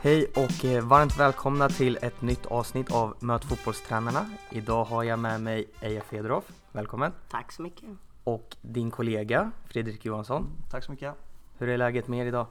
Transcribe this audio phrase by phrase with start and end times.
[0.00, 4.26] Hej och eh, varmt välkomna till ett nytt avsnitt av Möt fotbollstränarna.
[4.50, 6.44] Idag har jag med mig Eja Fedorov.
[6.72, 7.12] Välkommen!
[7.28, 7.88] Tack så mycket!
[8.24, 10.46] Och din kollega Fredrik Johansson.
[10.70, 11.14] Tack så mycket!
[11.58, 12.46] Hur är läget med er idag?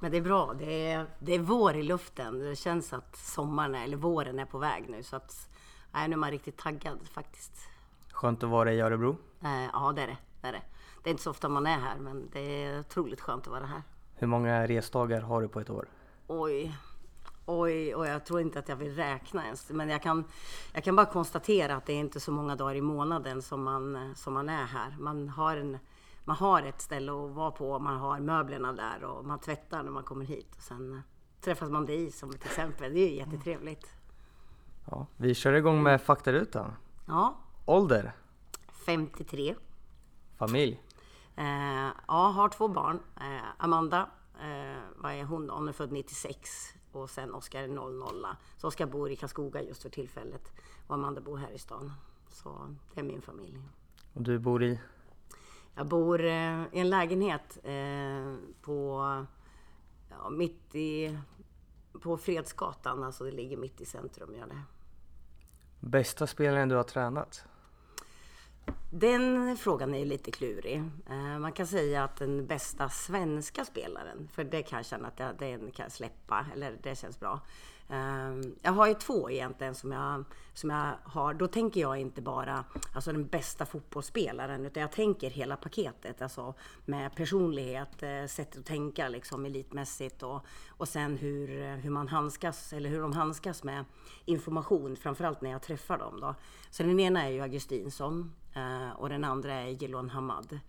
[0.00, 0.54] Men det är bra.
[0.58, 2.38] Det är, det är vår i luften.
[2.38, 5.02] Det känns att sommaren eller våren är på väg nu.
[5.02, 5.48] Så att,
[5.92, 7.52] nej, nu är man riktigt taggad faktiskt.
[8.12, 9.16] Skönt att vara i Örebro.
[9.44, 10.16] Eh, ja, det är det.
[10.40, 10.62] det är det.
[11.02, 13.66] Det är inte så ofta man är här, men det är otroligt skönt att vara
[13.66, 13.82] här.
[14.14, 15.88] Hur många resdagar har du på ett år?
[16.32, 16.76] Oj,
[17.46, 19.70] oj, och jag tror inte att jag vill räkna ens.
[19.70, 20.24] Men jag kan,
[20.72, 24.14] jag kan bara konstatera att det är inte så många dagar i månaden som man,
[24.16, 24.96] som man är här.
[24.98, 25.78] Man har, en,
[26.24, 29.90] man har ett ställe att vara på, man har möblerna där och man tvättar när
[29.90, 30.54] man kommer hit.
[30.56, 31.02] Och sen
[31.40, 32.92] träffas man dig som ett exempel.
[32.92, 33.86] Det är ju jättetrevligt.
[34.90, 36.72] Ja, vi kör igång med faktarutan.
[37.06, 37.34] Ja.
[37.66, 38.12] Ålder?
[38.86, 39.54] 53.
[40.36, 40.82] Familj?
[41.36, 43.00] Eh, ja, har två barn.
[43.20, 44.08] Eh, Amanda,
[44.40, 45.50] eh, vad är hon?
[45.50, 46.50] Hon är född 96
[46.92, 48.26] och sen Oskar är 00.
[48.56, 50.52] Så Oskar bor i Karlskoga just för tillfället
[50.86, 51.92] och Amanda bor här i stan.
[52.28, 53.58] Så det är min familj.
[54.14, 54.80] Och du bor i?
[55.74, 59.00] Jag bor eh, i en lägenhet eh, på
[60.10, 61.18] ja, mitt i
[61.92, 64.34] på Fredsgatan, alltså det ligger mitt i centrum.
[64.34, 64.62] Gör det.
[65.80, 67.44] Bästa spelaren du har tränat?
[68.92, 70.82] Den frågan är lite klurig.
[71.10, 75.18] Eh, man kan säga att den bästa svenska spelaren, för det kan jag känna att
[75.18, 77.40] jag, den kan jag släppa, eller det känns bra.
[77.90, 80.24] Ehm, jag har ju två egentligen som jag,
[80.54, 81.34] som jag har.
[81.34, 86.22] Då tänker jag inte bara alltså den bästa fotbollsspelaren, utan jag tänker hela paketet.
[86.22, 86.54] Alltså
[86.84, 92.08] med personlighet, eh, sätt att tänka liksom elitmässigt och, och sen hur, eh, hur man
[92.08, 93.84] handskas, eller hur de handskas med
[94.24, 96.20] information, framförallt när jag träffar dem.
[96.20, 96.34] Då.
[96.70, 100.60] Så den ena är ju Augustinsson ehm, och den andra är Gilon Hamad.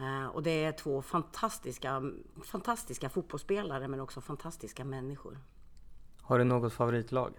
[0.00, 2.02] Eh, och det är två fantastiska,
[2.44, 5.38] fantastiska fotbollsspelare men också fantastiska människor.
[6.22, 7.32] Har du något favoritlag?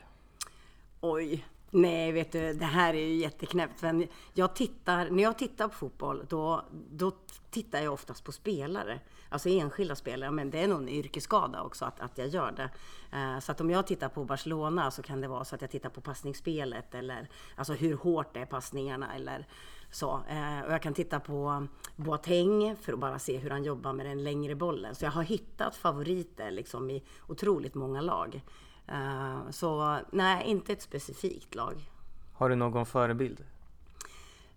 [1.02, 3.82] Oj, nej vet du, det här är ju jätteknäppt.
[3.82, 7.12] Men jag tittar, när jag tittar på fotboll då, då
[7.50, 9.00] tittar jag oftast på spelare.
[9.30, 12.70] Alltså enskilda spelare, men det är nog en yrkesskada också att, att jag gör det.
[13.18, 15.72] Uh, så att om jag tittar på Barcelona så kan det vara så att jag
[15.72, 19.48] tittar på passningsspelet eller alltså hur hårt det är passningarna eller
[19.92, 23.94] så, eh, och jag kan titta på Boateng för att bara se hur han jobbar
[23.94, 24.96] med den längre bollen.
[24.96, 28.42] Så jag har hittat favoriter liksom i otroligt många lag.
[28.88, 31.92] Eh, så nej, inte ett specifikt lag.
[32.34, 33.44] Har du någon förebild?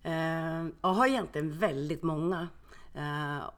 [0.03, 2.47] Eh, jag har egentligen väldigt många.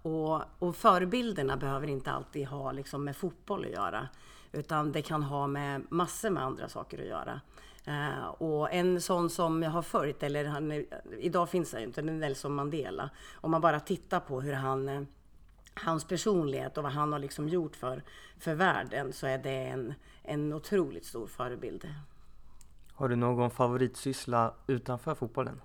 [0.01, 4.07] och, och förebilderna behöver inte alltid ha liksom med fotboll att göra.
[4.51, 7.41] Utan det kan ha med massor med andra saker att göra.
[7.88, 10.86] Uh, och en sån som jag har följt, eller han,
[11.20, 13.10] idag finns han ju inte, det är Nelson Mandela.
[13.36, 15.04] Om man bara tittar på hur han, uh,
[15.74, 18.04] hans personlighet och vad han har liksom gjort för,
[18.40, 21.90] för världen så är det en, en otroligt stor förebild.
[22.94, 25.62] Har du någon favoritsyssla utanför fotbollen?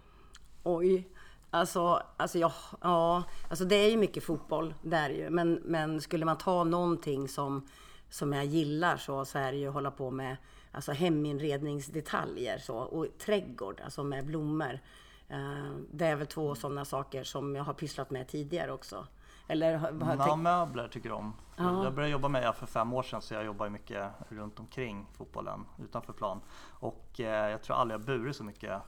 [0.62, 1.08] Oj,
[1.50, 5.30] alltså, alltså, ja, ja, alltså det är ju mycket fotboll, det är ju.
[5.30, 7.66] Men, men skulle man ta någonting som,
[8.10, 10.36] som jag gillar så, så är det ju att hålla på med
[10.72, 14.80] alltså heminredningsdetaljer så, och trädgård, alltså med blommor.
[15.28, 19.06] Eh, det är väl två sådana saker som jag har pysslat med tidigare också.
[19.48, 21.32] Eller har, ja, möbler tycker jag om.
[21.56, 21.84] Ja.
[21.84, 25.06] Jag började jobba med det för fem år sedan så jag jobbar mycket runt omkring
[25.12, 26.40] fotbollen utanför plan.
[26.70, 28.82] Och eh, jag tror aldrig jag burit så mycket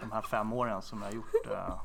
[0.00, 1.80] de här fem åren som jag har gjort eh,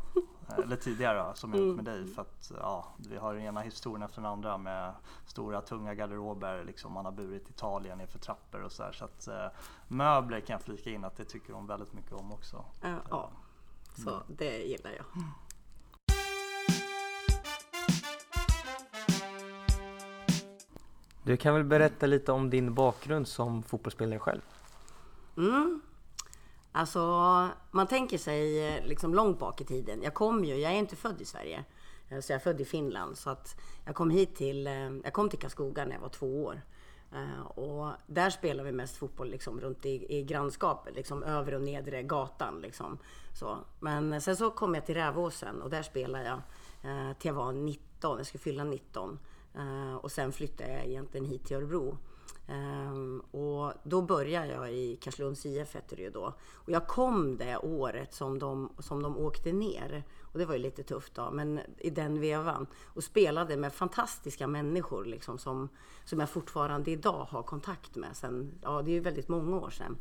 [0.57, 2.07] eller tidigare som jag gjort med dig.
[2.07, 4.93] För att ja, vi har den ena historien efter den andra med
[5.25, 6.63] stora tunga garderober.
[6.63, 8.91] Liksom, man har burit Italien nerför trappor och så här.
[8.91, 9.47] Så att eh,
[9.87, 12.65] möbler kan jag flika in att det tycker hon väldigt mycket om också.
[13.09, 13.29] Ja,
[13.95, 14.21] så mm.
[14.27, 15.05] det gillar jag.
[21.23, 24.41] Du kan väl berätta lite om din bakgrund som fotbollsspelare själv?
[25.37, 25.81] Mm.
[26.71, 26.99] Alltså,
[27.71, 30.01] man tänker sig eh, liksom långt bak i tiden.
[30.03, 31.63] Jag kom ju, jag är inte född i Sverige.
[32.09, 33.17] Eh, så jag är född i Finland.
[33.17, 33.55] Så att
[33.85, 34.73] jag kom hit till, eh,
[35.03, 36.61] jag kom till Karlskoga när jag var två år.
[37.55, 42.03] Och där spelar vi mest fotboll liksom runt i, i grannskapet, liksom över och nedre
[42.03, 42.61] gatan.
[42.61, 42.97] Liksom.
[43.39, 43.57] Så.
[43.79, 46.41] Men sen så kom jag till Rävåsen och där spelade jag
[47.19, 49.19] till jag var 19, jag skulle fylla 19.
[50.01, 51.97] Och sen flyttade jag egentligen hit till Örebro.
[52.47, 56.33] Um, och då började jag i Karlslunds IF hette det ju då.
[56.53, 60.03] Och jag kom det året som de, som de åkte ner.
[60.21, 62.67] Och det var ju lite tufft då, men i den vevan.
[62.85, 65.69] Och spelade med fantastiska människor liksom som,
[66.05, 68.17] som jag fortfarande idag har kontakt med.
[68.17, 69.97] Sen, ja, det är ju väldigt många år sedan.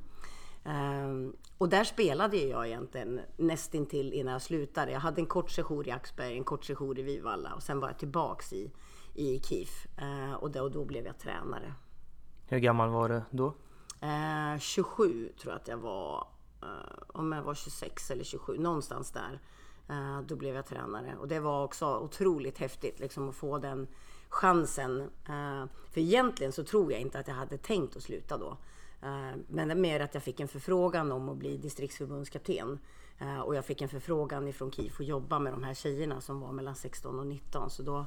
[0.64, 4.92] Um, och där spelade jag egentligen nästintill innan jag slutade.
[4.92, 7.88] Jag hade en kort session i Axberg, en kort session i Vivalla och sen var
[7.88, 8.70] jag tillbaks i,
[9.14, 9.86] i KIF.
[10.02, 11.74] Uh, och, då, och då blev jag tränare.
[12.48, 13.54] Hur gammal var du då?
[14.00, 16.26] Eh, 27 tror jag att jag var.
[16.62, 19.40] Eh, om jag var 26 eller 27, någonstans där.
[19.88, 23.88] Eh, då blev jag tränare och det var också otroligt häftigt liksom att få den
[24.28, 25.00] chansen.
[25.28, 28.56] Eh, för egentligen så tror jag inte att jag hade tänkt att sluta då.
[29.02, 32.78] Eh, men det är mer att jag fick en förfrågan om att bli distriktsförbundskapten.
[33.18, 36.40] Eh, och jag fick en förfrågan ifrån KIF att jobba med de här tjejerna som
[36.40, 37.70] var mellan 16 och 19.
[37.70, 38.06] Så då,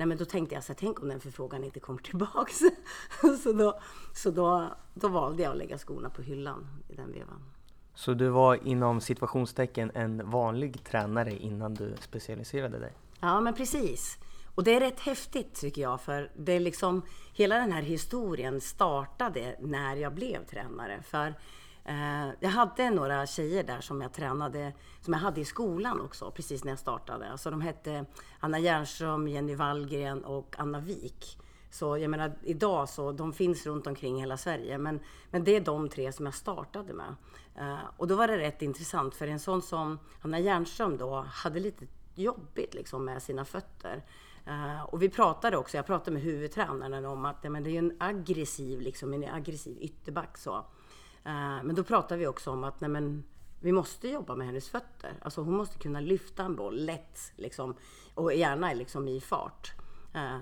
[0.00, 2.60] nej men då tänkte jag så här, tänk om den förfrågan inte kommer tillbaks.
[3.42, 3.80] så då,
[4.14, 7.42] så då, då valde jag att lägga skorna på hyllan i den vevan.
[7.94, 12.92] Så du var inom situationstecken en vanlig tränare innan du specialiserade dig?
[13.20, 14.18] Ja, men precis.
[14.54, 17.02] Och det är rätt häftigt tycker jag, för det är liksom,
[17.32, 21.02] hela den här historien startade när jag blev tränare.
[21.02, 21.34] För
[21.84, 26.30] Eh, jag hade några tjejer där som jag tränade, som jag hade i skolan också,
[26.30, 27.30] precis när jag startade.
[27.30, 28.04] Alltså de hette
[28.40, 31.38] Anna Jernström, Jenny Wallgren och Anna Wik.
[31.70, 35.00] Så jag menar, idag så, de finns runt omkring hela Sverige, men,
[35.30, 37.14] men det är de tre som jag startade med.
[37.56, 41.60] Eh, och då var det rätt intressant, för en sån som Anna Jernström då hade
[41.60, 44.04] lite jobbigt liksom med sina fötter.
[44.48, 47.78] Uh, och vi pratade också, jag pratade med huvudtränaren om att ja, men det är
[47.78, 50.38] en aggressiv, liksom, en aggressiv ytterback.
[50.38, 50.64] Så.
[51.24, 53.24] Eh, men då pratade vi också om att nej, men,
[53.60, 55.14] vi måste jobba med hennes fötter.
[55.22, 57.74] Alltså hon måste kunna lyfta en boll lätt liksom,
[58.14, 59.72] och gärna liksom, i fart.
[60.14, 60.38] Eh,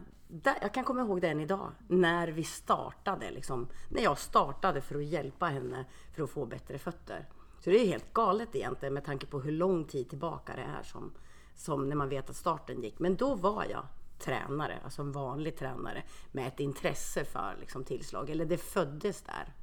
[0.61, 3.31] jag kan komma ihåg den idag, när vi startade.
[3.31, 5.85] Liksom, när jag startade för att hjälpa henne
[6.15, 7.29] för att få bättre fötter.
[7.61, 10.83] Så det är helt galet egentligen med tanke på hur lång tid tillbaka det är
[10.83, 11.13] som,
[11.55, 12.99] som när man vet att starten gick.
[12.99, 13.87] Men då var jag
[14.19, 16.03] tränare, alltså en vanlig tränare
[16.33, 18.31] med ett intresse för liksom, tillslag.
[18.31, 19.55] Eller det föddes där.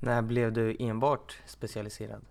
[0.00, 2.24] När blev du enbart specialiserad?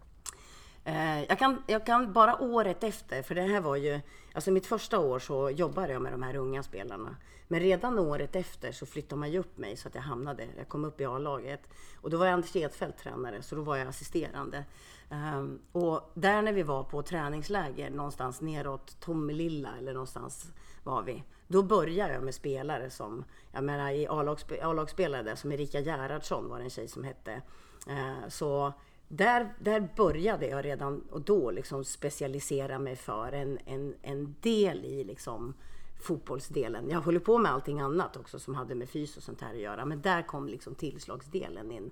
[0.86, 4.01] Eh, jag kan, jag kan bara året efter, för det här var ju,
[4.39, 7.15] alltså mitt första år så jobbade jag med de här unga spelarna.
[7.47, 10.68] Men redan året efter så flyttade man ju upp mig så att jag hamnade, jag
[10.68, 11.69] kom upp i A-laget.
[11.95, 14.65] Och då var jag Anders Edfeldt tränare, så då var jag assisterande.
[15.09, 20.51] Um, och där när vi var på träningsläger någonstans neråt Tommelilla eller någonstans
[20.83, 21.24] var vi.
[21.47, 26.57] Då började jag med spelare som, jag menar i A-lagsspelare där som Erika Gerhardsson var
[26.57, 27.41] det en tjej som hette.
[27.89, 28.74] Uh, så
[29.12, 34.86] där, där började jag redan och då liksom specialisera mig för en, en, en del
[34.86, 35.54] i liksom
[36.02, 36.90] fotbollsdelen.
[36.90, 39.60] Jag håller på med allting annat också som hade med fys och sånt här att
[39.60, 39.86] göra.
[39.86, 41.92] Men där kom liksom tillslagsdelen in.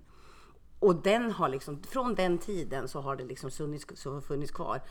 [0.79, 4.81] Och den har liksom, från den tiden så har det liksom funnits, så funnits kvar.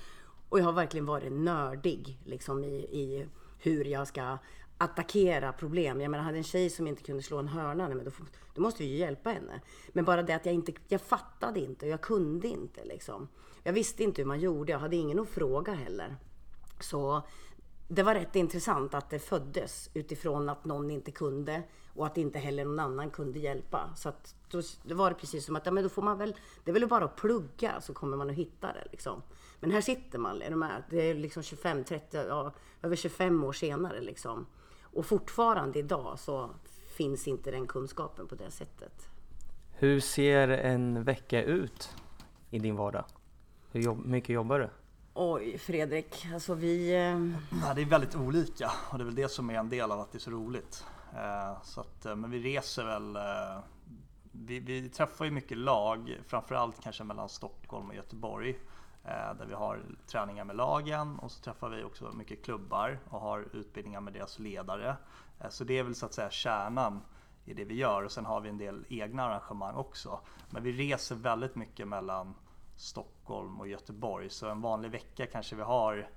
[0.48, 3.26] Och jag har verkligen varit nördig liksom i, i
[3.58, 4.38] hur jag ska
[4.78, 6.00] attackera problem.
[6.00, 8.10] Jag menar, hade en tjej som inte kunde slå en hörna, men då,
[8.54, 9.60] då måste vi ju hjälpa henne.
[9.88, 13.28] Men bara det att jag inte, jag fattade inte och jag kunde inte liksom.
[13.62, 16.16] Jag visste inte hur man gjorde, jag hade ingen att fråga heller.
[16.80, 17.22] Så
[17.88, 21.62] det var rätt intressant att det föddes utifrån att någon inte kunde
[21.94, 23.90] och att inte heller någon annan kunde hjälpa.
[23.96, 26.36] Så att då, då var det precis som att ja, men då får man väl,
[26.64, 28.88] det är väl bara att plugga så kommer man att hitta det.
[28.90, 29.22] Liksom.
[29.60, 30.82] Men här sitter man, är med?
[30.90, 32.52] det är liksom 25, 30, ja,
[32.82, 34.00] över 25 år senare.
[34.00, 34.46] Liksom.
[34.96, 36.50] Och fortfarande idag så
[36.96, 39.08] finns inte den kunskapen på det sättet.
[39.70, 41.96] Hur ser en vecka ut
[42.50, 43.04] i din vardag?
[43.72, 44.70] Hur jobb mycket jobbar du?
[45.14, 46.90] Oj, Fredrik, alltså vi...
[46.90, 49.92] Eh, ja, det är väldigt olika och det är väl det som är en del
[49.92, 50.84] av att det är så roligt.
[51.14, 53.18] Eh, så att, eh, men vi reser väl...
[54.32, 58.58] Vi, vi träffar ju mycket lag, framförallt kanske mellan Stockholm och Göteborg.
[59.08, 63.20] Eh, där vi har träningar med lagen och så träffar vi också mycket klubbar och
[63.20, 64.96] har utbildningar med deras ledare.
[65.40, 67.02] Eh, så det är väl så att säga kärnan
[67.44, 70.20] i det vi gör och sen har vi en del egna arrangemang också.
[70.50, 72.34] Men vi reser väldigt mycket mellan
[72.76, 74.30] Stockholm och Göteborg.
[74.30, 76.10] Så en vanlig vecka kanske vi har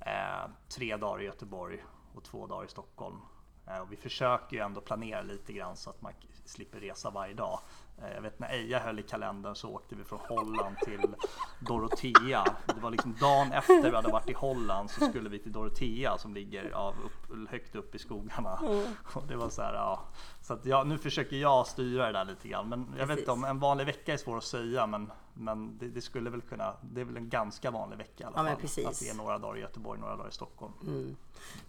[0.00, 3.20] eh, tre dagar i Göteborg och två dagar i Stockholm.
[3.66, 6.12] Eh, och vi försöker ju ändå planera lite grann så att man
[6.44, 7.60] slipper resa varje dag.
[8.02, 11.14] Eh, jag vet när Eja höll i kalendern så åkte vi från Holland till
[11.60, 12.44] Dorotea.
[12.66, 16.18] Det var liksom dagen efter vi hade varit i Holland så skulle vi till Dorotea
[16.18, 18.58] som ligger av upp, högt upp i skogarna.
[18.66, 18.86] Mm.
[19.14, 20.00] Och det var så här, ja.
[20.40, 22.68] Så att jag, nu försöker jag styra det där lite grann.
[22.68, 23.10] Men jag Precis.
[23.10, 26.30] vet inte om en vanlig vecka är svår att säga men, men det, det, skulle
[26.30, 28.46] väl kunna, det är väl en ganska vanlig vecka i alla fall.
[28.46, 30.72] Ja, att det är några dagar i Göteborg, några dagar i Stockholm.
[30.82, 31.16] Mm.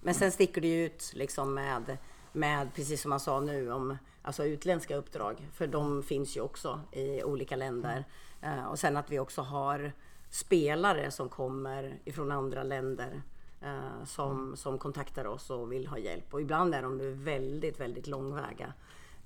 [0.02, 1.98] Men sen sticker det ju ut liksom med,
[2.32, 5.48] med, precis som man sa nu om alltså utländska uppdrag.
[5.54, 8.06] För de finns ju också i olika länder.
[8.42, 8.66] Mm.
[8.66, 9.92] och sen att vi också har
[10.30, 13.22] spelare som kommer ifrån andra länder
[13.62, 14.56] eh, som, mm.
[14.56, 16.34] som kontaktar oss och vill ha hjälp.
[16.34, 18.74] Och ibland är de väldigt, väldigt långväga.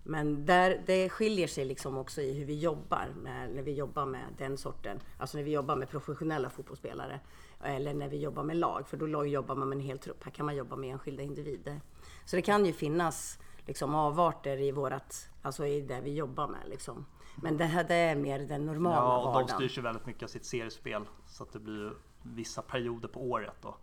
[0.03, 4.05] Men där, det skiljer sig liksom också i hur vi jobbar med, när vi jobbar
[4.05, 7.19] med den sorten, alltså när vi jobbar med professionella fotbollsspelare
[7.63, 10.23] eller när vi jobbar med lag, för då jobbar man med en hel trupp.
[10.23, 11.81] Här kan man jobba med enskilda individer.
[12.25, 13.39] Så det kan ju finnas
[13.69, 17.05] liksom avarter i vårat, alltså i det vi jobbar med liksom.
[17.35, 19.47] Men det här det är mer den normala Ja, och vardagen.
[19.47, 23.21] de styrs ju väldigt mycket av sitt seriespel så att det blir vissa perioder på
[23.21, 23.75] året då.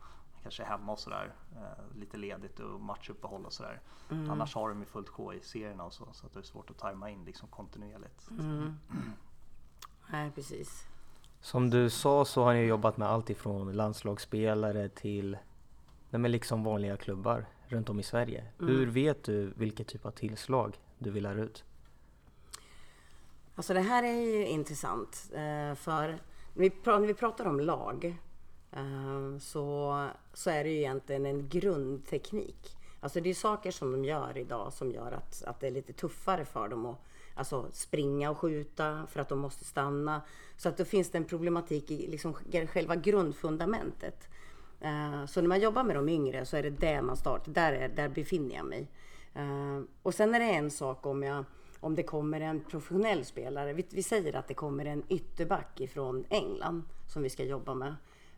[0.42, 3.80] Kanske hemma och sådär, eh, lite ledigt och matchuppehåll och sådär.
[4.10, 4.30] Mm.
[4.30, 6.70] Annars har de ju fullt sjå i serierna och så, så att det är svårt
[6.70, 8.30] att tajma in liksom kontinuerligt.
[8.30, 8.76] Mm.
[10.10, 10.86] Nej, precis.
[11.40, 15.38] Som du sa så har ni jobbat med allt ifrån landslagsspelare till
[16.10, 18.44] nej liksom vanliga klubbar runt om i Sverige.
[18.60, 18.74] Mm.
[18.76, 21.64] Hur vet du vilket typ av tillslag du vill lära ut?
[23.54, 25.30] Alltså det här är ju intressant.
[25.32, 26.08] eh, För
[26.54, 28.16] när vi pra- när vi pratar om lag
[28.72, 32.76] eh, så, så är det ju egentligen en grundteknik.
[33.00, 35.92] Alltså det är saker som de gör idag som gör att, att det är lite
[35.92, 36.98] tuffare för dem att
[37.34, 40.22] alltså springa och skjuta för att de måste stanna.
[40.56, 42.34] Så att då finns det en problematik i liksom
[42.68, 44.28] själva grundfundamentet.
[44.80, 47.52] Eh, så när man jobbar med de yngre så är det där man startar.
[47.52, 48.88] Där, är, där befinner jag mig.
[49.34, 51.44] Eh, och sen är det en sak om jag
[51.80, 53.72] om det kommer en professionell spelare.
[53.72, 57.94] Vi, vi säger att det kommer en ytterback ifrån England som vi ska jobba med.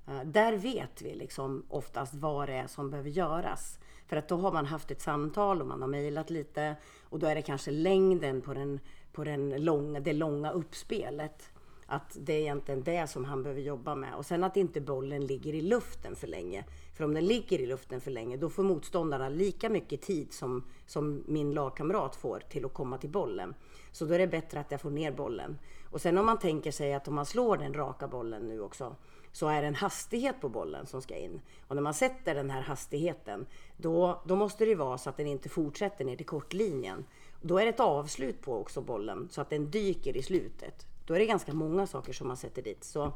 [0.06, 3.78] Eh, där vet vi liksom oftast vad det är som behöver göras.
[4.06, 7.26] För att då har man haft ett samtal och man har mejlat lite och då
[7.26, 8.80] är det kanske längden på, den,
[9.12, 11.50] på den långa, det långa uppspelet.
[11.90, 14.14] Att det är egentligen det som han behöver jobba med.
[14.14, 16.64] Och sen att inte bollen ligger i luften för länge.
[16.94, 20.64] För om den ligger i luften för länge då får motståndarna lika mycket tid som,
[20.86, 23.54] som min lagkamrat får till att komma till bollen.
[23.92, 25.58] Så då är det bättre att jag får ner bollen.
[25.90, 28.96] Och sen om man tänker sig att om man slår den raka bollen nu också
[29.32, 31.40] så är det en hastighet på bollen som ska in.
[31.68, 35.26] Och när man sätter den här hastigheten då, då måste det vara så att den
[35.26, 37.04] inte fortsätter ner till kortlinjen.
[37.40, 40.87] Då är det ett avslut på också bollen så att den dyker i slutet.
[41.08, 42.84] Då är det ganska många saker som man sätter dit.
[42.84, 43.12] Så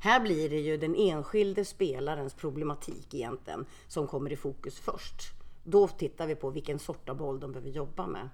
[0.00, 5.20] här blir det ju den enskilde spelarens problematik egentligen som kommer i fokus först.
[5.64, 8.28] Då tittar vi på vilken sort av boll de behöver jobba med.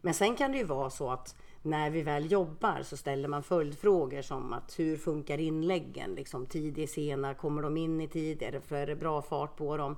[0.00, 3.42] Men sen kan det ju vara så att när vi väl jobbar så ställer man
[3.42, 6.14] följdfrågor som att hur funkar inläggen?
[6.14, 8.42] Liksom tidig, sena, kommer de in i tid?
[8.42, 9.96] Är det, är det bra fart på dem?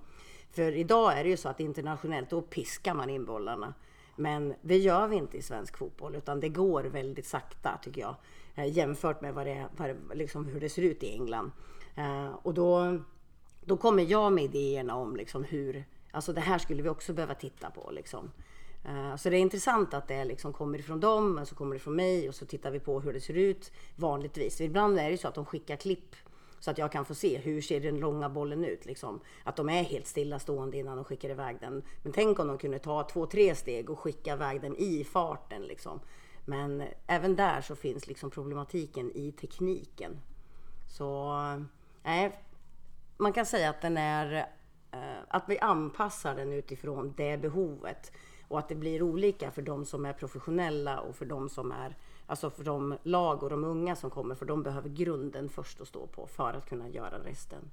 [0.50, 3.74] För idag är det ju så att internationellt då piskar man in bollarna.
[4.16, 8.16] Men det gör vi inte i svensk fotboll utan det går väldigt sakta tycker jag.
[8.54, 11.50] Eh, jämfört med vad det, vad det, liksom hur det ser ut i England.
[11.96, 12.98] Eh, och då,
[13.64, 17.34] då kommer jag med idéerna om liksom hur, alltså det här skulle vi också behöva
[17.34, 17.90] titta på.
[17.90, 18.30] Liksom.
[18.84, 21.80] Eh, så det är intressant att det liksom kommer ifrån dem, men så kommer det
[21.80, 24.60] från mig och så tittar vi på hur det ser ut vanligtvis.
[24.60, 26.16] Ibland är det så att de skickar klipp
[26.64, 28.86] så att jag kan få se hur ser den långa bollen ut.
[28.86, 29.20] Liksom.
[29.44, 31.82] Att de är helt stillastående innan de skickar iväg den.
[32.02, 35.62] Men tänk om de kunde ta två, tre steg och skicka iväg den i farten.
[35.62, 36.00] Liksom.
[36.44, 40.20] Men även där så finns liksom problematiken i tekniken.
[40.88, 41.62] Så eh,
[42.02, 42.40] nej,
[43.16, 44.46] man kan säga att den är
[44.90, 48.12] eh, att vi anpassar den utifrån det behovet
[48.48, 51.96] och att det blir olika för de som är professionella och för de som är
[52.26, 55.88] alltså för de lag och de unga som kommer för de behöver grunden först att
[55.88, 57.70] stå på för att kunna göra resten.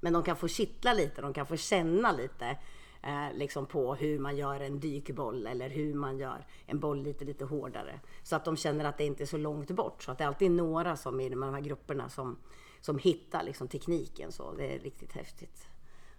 [0.00, 2.58] Men de kan få kittla lite, de kan få känna lite
[3.02, 7.24] eh, liksom på hur man gör en dykboll eller hur man gör en boll lite,
[7.24, 8.00] lite hårdare.
[8.22, 10.02] Så att de känner att det inte är så långt bort.
[10.02, 12.38] Så att det alltid är alltid några som i de här grupperna som,
[12.80, 14.32] som hittar liksom tekniken.
[14.32, 15.68] Så det är riktigt häftigt.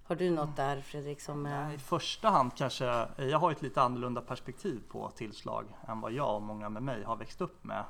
[0.07, 1.21] Har du något där Fredrik?
[1.21, 1.73] Som, eh...
[1.73, 6.35] I första hand kanske, jag har ett lite annorlunda perspektiv på tillslag än vad jag
[6.35, 7.83] och många med mig har växt upp med.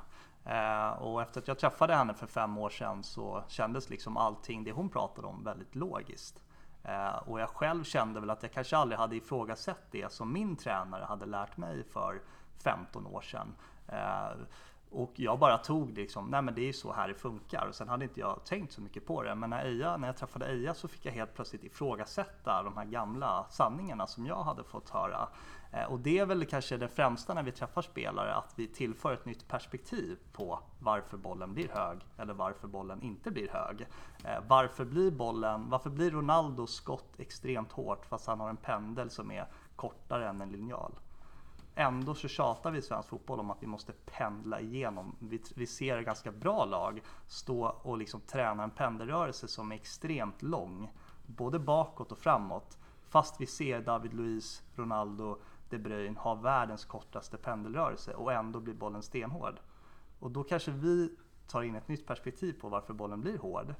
[0.44, 4.64] Eh, och efter att jag träffade henne för fem år sedan så kändes liksom allting
[4.64, 6.42] det hon pratade om väldigt logiskt.
[6.82, 10.56] Eh, och jag själv kände väl att jag kanske aldrig hade ifrågasatt det som min
[10.56, 12.22] tränare hade lärt mig för
[12.62, 13.54] 15 år sedan.
[14.96, 17.66] Och jag bara tog det liksom, nej men det är så här det funkar.
[17.66, 19.34] Och sen hade inte jag tänkt så mycket på det.
[19.34, 22.84] Men när, Eja, när jag träffade Eja så fick jag helt plötsligt ifrågasätta de här
[22.84, 25.28] gamla sanningarna som jag hade fått höra.
[25.72, 29.12] Eh, och det är väl kanske det främsta när vi träffar spelare, att vi tillför
[29.12, 33.86] ett nytt perspektiv på varför bollen blir hög eller varför bollen inte blir hög.
[34.24, 39.10] Eh, varför blir bollen, varför blir Ronaldos skott extremt hårt fast han har en pendel
[39.10, 40.92] som är kortare än en linjal?
[41.78, 45.16] Ändå så tjatar vi i svensk fotboll om att vi måste pendla igenom.
[45.18, 50.42] Vi, vi ser ganska bra lag stå och liksom träna en pendelrörelse som är extremt
[50.42, 50.92] lång.
[51.26, 52.78] Både bakåt och framåt.
[53.08, 58.74] Fast vi ser David Luiz, Ronaldo, De Bruyne ha världens kortaste pendelrörelse och ändå blir
[58.74, 59.60] bollen stenhård.
[60.18, 61.16] Och då kanske vi
[61.46, 63.74] tar in ett nytt perspektiv på varför bollen blir hård.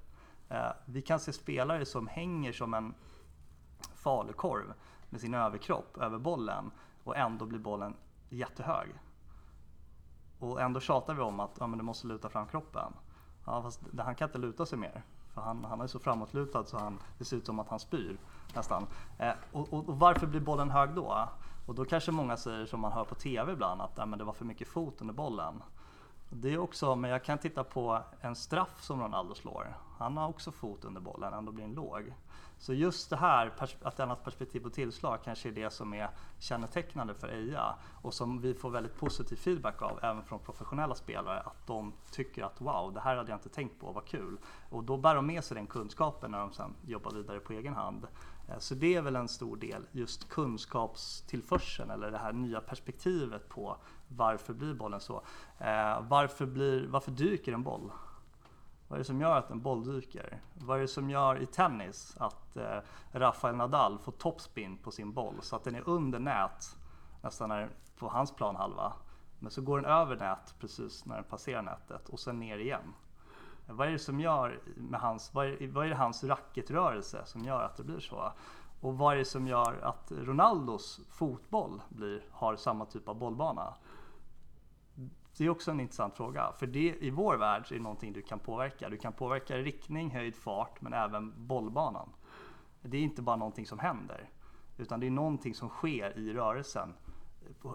[0.48, 2.94] Eh, vi kan se spelare som hänger som en
[3.94, 4.72] falukorv
[5.10, 6.70] med sin överkropp över bollen
[7.06, 7.94] och ändå blir bollen
[8.28, 8.88] jättehög.
[10.38, 12.92] Och ändå tjatar vi om att ja, men du måste luta fram kroppen.
[13.44, 15.02] Ja, fast han kan inte luta sig mer.
[15.34, 18.18] För han, han är så framåtlutad så han, det ser ut som att han spyr
[18.54, 18.86] nästan.
[19.18, 21.28] Eh, och, och, och, varför blir bollen hög då?
[21.66, 24.24] Och då kanske många säger som man hör på TV ibland att ja, men det
[24.24, 25.62] var för mycket fot under bollen.
[26.30, 29.76] Det är också, men jag kan titta på en straff som Ronaldo slår.
[29.98, 32.14] Han har också fot under bollen, ändå blir den låg.
[32.58, 37.14] Så just det här, att annat perspektiv på tillslag kanske är det som är kännetecknande
[37.14, 41.66] för Eja och som vi får väldigt positiv feedback av även från professionella spelare att
[41.66, 44.38] de tycker att wow, det här hade jag inte tänkt på, vad kul.
[44.70, 47.74] Och då bär de med sig den kunskapen när de sen jobbar vidare på egen
[47.74, 48.06] hand.
[48.48, 53.48] Eh, så det är väl en stor del, just kunskapstillförseln eller det här nya perspektivet
[53.48, 53.76] på
[54.08, 55.22] varför blir bollen så?
[55.58, 57.90] Eh, varför, blir, varför dyker en boll?
[58.88, 60.40] Vad är det som gör att en boll dyker?
[60.54, 62.78] Vad är det som gör i tennis att eh,
[63.12, 66.76] Rafael Nadal får topspin på sin boll så att den är under nät
[67.22, 68.92] nästan när, på hans planhalva.
[69.38, 72.94] Men så går den över nät precis när den passerar nätet och sen ner igen.
[73.68, 77.44] Vad är det som gör med hans, vad är, vad är det hans racketrörelse som
[77.44, 78.32] gör att det blir så?
[78.80, 83.74] Och vad är det som gör att Ronaldos fotboll blir, har samma typ av bollbana?
[85.38, 86.52] Det är också en intressant fråga.
[86.58, 88.88] För det i vår värld är det någonting du kan påverka.
[88.88, 92.08] Du kan påverka riktning, höjd, fart men även bollbanan.
[92.82, 94.30] Det är inte bara någonting som händer.
[94.76, 96.94] Utan det är någonting som sker i rörelsen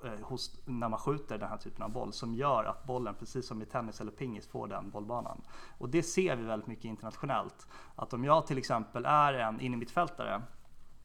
[0.04, 3.48] eh, hos, när man skjuter den här typen av boll som gör att bollen, precis
[3.48, 5.42] som i tennis eller pingis, får den bollbanan.
[5.78, 7.68] Och det ser vi väldigt mycket internationellt.
[7.96, 10.42] Att om jag till exempel är en innermittfältare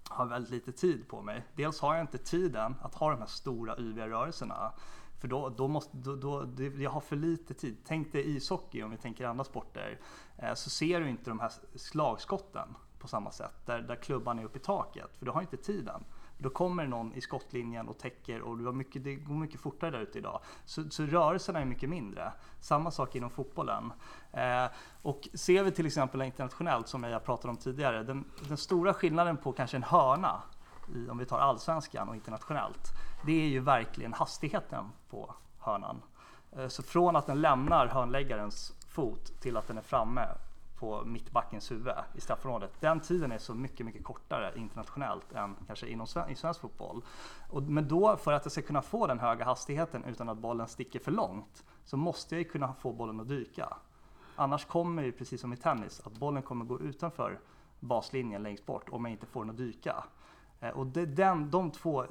[0.09, 1.45] har väldigt lite tid på mig.
[1.55, 4.73] Dels har jag inte tiden att ha de här stora yviga rörelserna.
[5.20, 6.46] För då, då måste, då, då,
[6.78, 7.76] jag har för lite tid.
[7.85, 9.99] Tänk dig ishockey om vi tänker andra sporter.
[10.38, 12.68] Eh, så ser du inte de här slagskotten
[12.99, 13.66] på samma sätt.
[13.66, 15.16] Där, där klubban är uppe i taket.
[15.18, 16.04] För du har inte tiden.
[16.38, 19.90] Då kommer någon i skottlinjen och täcker och du har mycket, det går mycket fortare
[19.90, 20.40] där ute idag.
[20.64, 22.32] Så, så rörelserna är mycket mindre.
[22.61, 23.92] Samma sak inom fotbollen.
[24.32, 24.66] Eh,
[25.02, 29.37] och ser vi till exempel internationellt, som jag pratade om tidigare, den, den stora skillnaden
[29.37, 30.42] på kanske en hörna,
[30.94, 32.92] i, om vi tar allsvenskan och internationellt,
[33.27, 36.03] det är ju verkligen hastigheten på hörnan.
[36.53, 40.29] Eh, så från att den lämnar hörnläggarens fot till att den är framme
[40.79, 42.81] på mittbackens huvud i straffområdet.
[42.81, 47.03] Den tiden är så mycket, mycket kortare internationellt än kanske inom i svensk fotboll.
[47.51, 50.68] Och, men då, för att jag ska kunna få den höga hastigheten utan att bollen
[50.68, 53.77] sticker för långt, så måste jag ju kunna få bollen att dyka.
[54.37, 57.38] Annars kommer ju, precis som i tennis, att bollen kommer gå utanför
[57.81, 60.05] baslinjen längst bort om jag inte får den att dyka.
[60.61, 62.05] Eh, och det, den, de två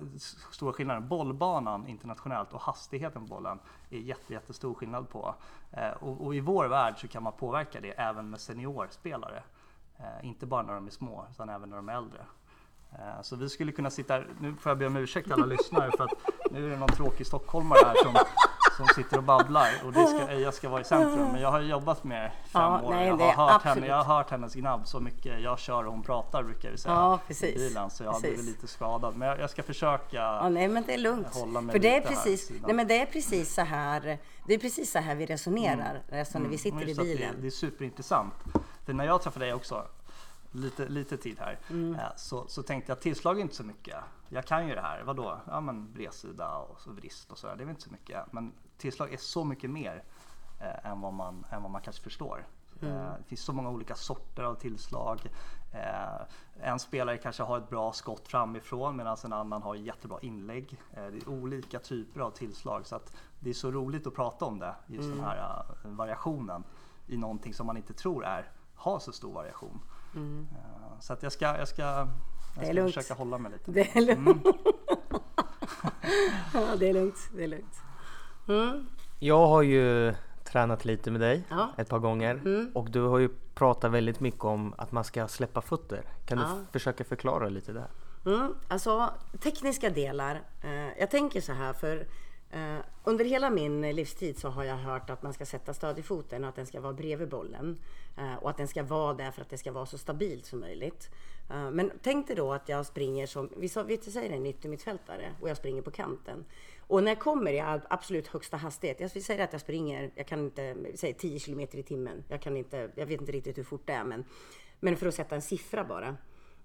[0.51, 5.36] stora skillnaderna, bollbanan internationellt och hastigheten på bollen, är jätte, jättestor skillnad på.
[5.71, 9.43] Eh, och, och, i vår värld så kan man påverka det även med seniorspelare.
[9.97, 12.19] Eh, inte bara när de är små, utan även när de är äldre.
[13.21, 16.03] Så vi skulle kunna sitta, här, nu får jag be om ursäkt alla lyssnare för
[16.03, 16.13] att
[16.51, 18.13] nu är det någon tråkig stockholmare här som
[18.77, 21.27] som sitter och babblar och det ska, Eija ska vara i centrum.
[21.31, 22.89] Men jag har jobbat med fem ja, år.
[22.89, 25.41] Nej, jag, har hört henne, jag har hört hennes gnabb så mycket.
[25.41, 27.55] Jag kör och hon pratar brukar vi säga ja, precis.
[27.55, 27.89] i bilen.
[27.89, 29.15] Så jag har blivit lite skadad.
[29.15, 31.27] Men jag, jag ska försöka ja, nej, men det är lugnt.
[31.33, 34.59] hålla mig För det är, precis, nej, men det är precis så här Det är
[34.59, 36.19] precis så här vi resonerar mm.
[36.19, 37.35] alltså när vi sitter mm, i bilen.
[37.35, 38.33] Det, det är superintressant.
[38.85, 39.88] För när jag träffade dig också
[40.51, 41.95] lite, lite tid här, mm.
[41.95, 43.95] Eh, så, så tänkte jag tillslag är inte så mycket.
[44.29, 45.38] Jag kan ju det här, vadå?
[45.47, 48.33] Ja men bredsida och så vrist och sådär, det är väl inte så mycket.
[48.33, 50.03] Men tillslag är så mycket mer
[50.59, 52.45] eh, än, vad man, än vad man kanske förstår.
[52.81, 52.95] Mm.
[52.95, 55.19] Eh, det finns så många olika sorter av tillslag.
[55.71, 60.81] Eh, en spelare kanske har ett bra skott framifrån medan en annan har jättebra inlägg.
[60.93, 64.45] Eh, det är olika typer av tillslag så att det är så roligt att prata
[64.45, 65.17] om det, just mm.
[65.17, 66.63] den här variationen
[67.07, 69.81] i någonting som man inte tror är, har så stor variation.
[70.15, 70.47] Mm.
[70.99, 72.07] Så att jag ska, jag ska,
[72.55, 73.71] jag ska försöka hålla mig lite.
[73.71, 74.45] Det är lugnt.
[74.45, 74.57] Mm.
[76.53, 77.29] ja, det är lugnt.
[77.35, 77.84] Det är lugnt.
[78.47, 78.88] Mm.
[79.19, 81.69] Jag har ju tränat lite med dig ja.
[81.77, 82.71] ett par gånger mm.
[82.73, 86.01] och du har ju pratat väldigt mycket om att man ska släppa fötter.
[86.25, 86.45] Kan ja.
[86.45, 87.88] du försöka förklara lite det?
[88.25, 88.55] Mm.
[88.67, 90.41] Alltså tekniska delar.
[90.63, 92.08] Eh, jag tänker så här för
[92.51, 96.03] eh, under hela min livstid så har jag hört att man ska sätta stöd i
[96.03, 97.77] foten och att den ska vara bredvid bollen.
[98.17, 100.60] Eh, och att den ska vara där för att det ska vara så stabilt som
[100.60, 101.10] möjligt.
[101.49, 105.49] Eh, men tänk dig då att jag springer som, vi, vi säger en yttermittfältare och
[105.49, 106.45] jag springer på kanten.
[106.87, 110.39] Och när jag kommer i absolut högsta hastighet, jag säger att jag springer, jag kan
[110.39, 112.23] inte, säg 10 km i timmen.
[112.29, 114.25] Jag kan inte, jag vet inte riktigt hur fort det är men,
[114.79, 116.17] men för att sätta en siffra bara.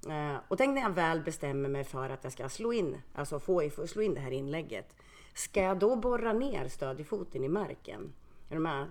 [0.09, 3.39] Eh, och tänk när jag väl bestämmer mig för att jag ska slå in, alltså
[3.39, 4.97] få, få slå in det här inlägget.
[5.35, 8.13] Ska jag då borra ner stöd i foten i marken?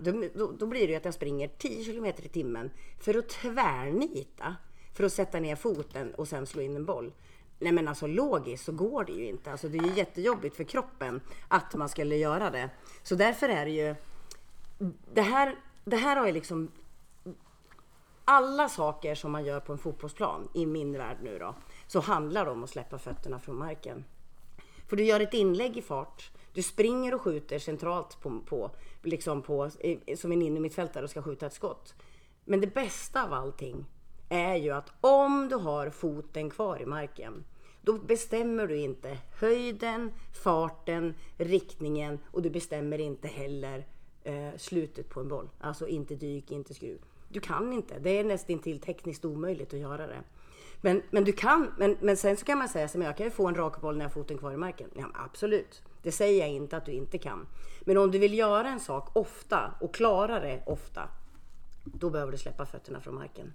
[0.02, 3.30] Då, då, då blir det ju att jag springer 10 km i timmen för att
[3.30, 4.56] tvärnita.
[4.94, 7.12] För att sätta ner foten och sen slå in en boll.
[7.60, 9.52] Nej men alltså logiskt så går det ju inte.
[9.52, 12.70] Alltså det är ju jättejobbigt för kroppen att man skulle göra det.
[13.04, 13.96] Så därför är det ju...
[15.14, 16.72] Det här, det här har ju liksom
[18.26, 21.56] alla saker som man gör på en fotbollsplan, i min värld nu då,
[21.88, 24.06] så handlar det om att släppa fötterna från marken.
[24.88, 28.72] För du gör ett inlägg i fart, du springer och skjuter centralt på, på,
[29.04, 29.70] liksom på
[30.18, 31.96] som en innermittfältare och ska skjuta ett skott.
[32.46, 33.86] Men det bästa av allting
[34.30, 37.44] är ju att om du har foten kvar i marken,
[37.82, 40.12] då bestämmer du inte höjden,
[40.44, 43.86] farten, riktningen och du bestämmer inte heller
[44.24, 45.50] eh, slutet på en boll.
[45.60, 47.00] Alltså inte dyk, inte skruv.
[47.30, 48.00] Du kan inte.
[48.00, 50.24] Det är nästan till tekniskt omöjligt att göra det.
[50.82, 53.32] Men, men du kan, men, men sen så kan man säga att jag kan ju
[53.32, 54.90] få en rak boll när jag har foten kvar i marken.
[54.94, 55.82] Ja, absolut.
[56.02, 57.48] Det säger jag inte att du inte kan.
[57.82, 61.10] Men om du vill göra en sak ofta och klara det ofta,
[61.84, 63.54] då behöver du släppa fötterna från marken.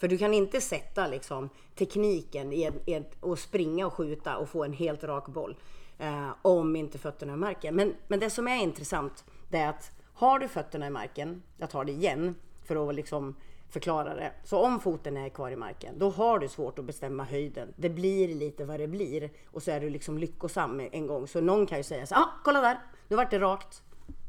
[0.00, 4.64] För du kan inte sätta liksom, tekniken i, i, och springa och skjuta och få
[4.64, 5.56] en helt rak boll
[5.98, 7.74] eh, om inte fötterna är i marken.
[7.74, 11.70] Men, men det som är intressant det är att har du fötterna i marken, jag
[11.70, 12.34] tar det igen
[12.64, 13.36] för att liksom
[13.68, 14.32] förklara det.
[14.44, 17.74] Så om foten är kvar i marken, då har du svårt att bestämma höjden.
[17.76, 21.26] Det blir lite vad det blir och så är du liksom lyckosam en gång.
[21.26, 23.82] Så någon kan ju säga så ah, kolla där, nu vart det rakt.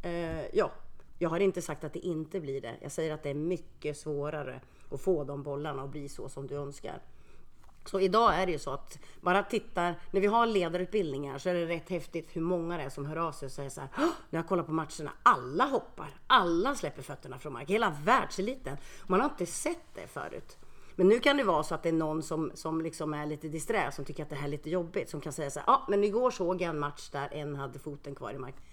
[0.03, 0.71] Eh, ja,
[1.19, 2.75] jag har inte sagt att det inte blir det.
[2.81, 6.47] Jag säger att det är mycket svårare och få de bollarna att bli så som
[6.47, 7.01] du önskar.
[7.85, 11.53] Så idag är det ju så att bara tittar, när vi har ledarutbildningar så är
[11.53, 13.89] det rätt häftigt hur många det är som hör av sig och säger så här,
[14.29, 18.77] när jag kollar på matcherna, alla hoppar, alla släpper fötterna från marken, hela världseliten.
[19.07, 20.57] Man har inte sett det förut.
[20.95, 23.47] Men nu kan det vara så att det är någon som, som liksom är lite
[23.47, 25.85] disträ, som tycker att det här är lite jobbigt, som kan säga så här, ja
[25.89, 28.63] men igår såg jag en match där en hade foten kvar i marken.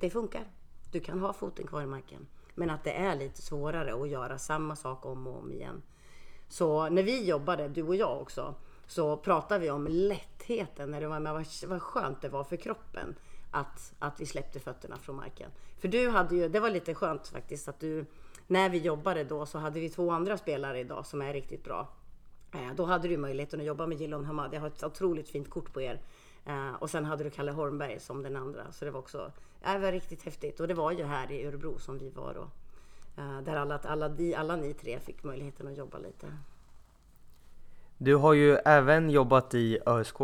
[0.00, 0.44] Det funkar.
[0.92, 2.26] Du kan ha foten kvar i marken.
[2.60, 5.82] Men att det är lite svårare att göra samma sak om och om igen.
[6.48, 8.54] Så när vi jobbade, du och jag också,
[8.86, 13.14] så pratade vi om lättheten, när det var, vad, vad skönt det var för kroppen
[13.50, 15.50] att, att vi släppte fötterna från marken.
[15.78, 18.06] För du hade ju, det var lite skönt faktiskt att du,
[18.46, 21.88] när vi jobbade då så hade vi två andra spelare idag som är riktigt bra.
[22.52, 24.54] Eh, då hade du möjligheten att jobba med Gillon Hamad.
[24.54, 26.00] Jag har ett otroligt fint kort på er.
[26.44, 28.72] Eh, och sen hade du Kalle Holmberg som den andra.
[28.72, 30.60] Så det var också, det var riktigt häftigt.
[30.60, 32.48] Och det var ju här i Örebro som vi var då.
[33.22, 36.26] Eh, där alla, alla, alla ni tre fick möjligheten att jobba lite.
[37.98, 40.20] Du har ju även jobbat i ÖSK.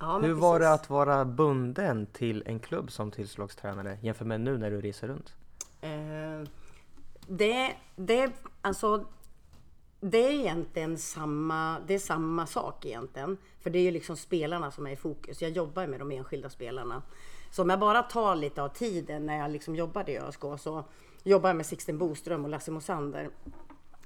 [0.00, 4.58] Ja, Hur var det att vara bunden till en klubb som tillslagstränare jämfört med nu
[4.58, 5.34] när du reser runt?
[5.80, 6.48] Eh,
[7.26, 9.04] det, det, alltså,
[10.00, 13.36] det är egentligen samma, det är samma sak egentligen.
[13.60, 15.42] För det är ju liksom spelarna som är i fokus.
[15.42, 17.02] Jag jobbar med de enskilda spelarna.
[17.50, 20.84] Så om jag bara tar lite av tiden när jag liksom jobbade i ÖSK så
[21.24, 23.30] jobbade med Sixten Boström och Lasse Mosander.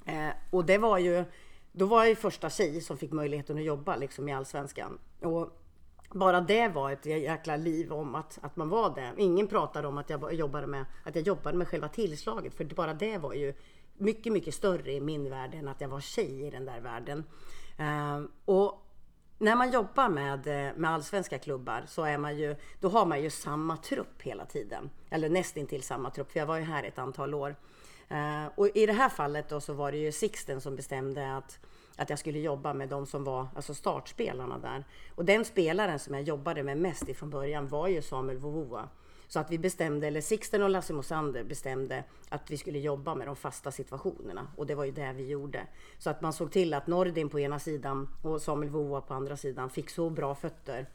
[0.05, 1.25] Eh, och det var ju,
[1.73, 4.99] då var jag ju första tjej som fick möjligheten att jobba liksom i Allsvenskan.
[5.21, 5.59] Och
[6.11, 9.13] bara det var ett jäkla liv om att, att man var det.
[9.17, 12.95] Ingen pratade om att jag jobbade med, att jag jobbade med själva tillslaget, för bara
[12.95, 13.55] det var ju
[14.03, 17.25] mycket, mycket större i min värld än att jag var tjej i den där världen.
[17.79, 18.87] Ehm, och
[19.39, 23.23] när man jobbar med, eh, med allsvenska klubbar så är man ju, då har man
[23.23, 24.91] ju samma trupp hela tiden.
[25.11, 27.57] Eller nästintill samma trupp, för jag var ju här ett antal år.
[28.09, 31.59] Ehm, och i det här fallet då så var det ju Sixten som bestämde att,
[31.97, 34.85] att jag skulle jobba med de som var alltså startspelarna där.
[35.15, 38.89] Och den spelaren som jag jobbade med mest ifrån början var ju Samuel Vovoa.
[39.33, 43.27] Så att vi bestämde, eller Sixten och Lasse Mosander bestämde att vi skulle jobba med
[43.27, 44.47] de fasta situationerna.
[44.57, 45.67] Och det var ju det vi gjorde.
[45.99, 49.37] Så att man såg till att Nordin på ena sidan och Samuel Voa på andra
[49.37, 50.87] sidan fick så bra fötter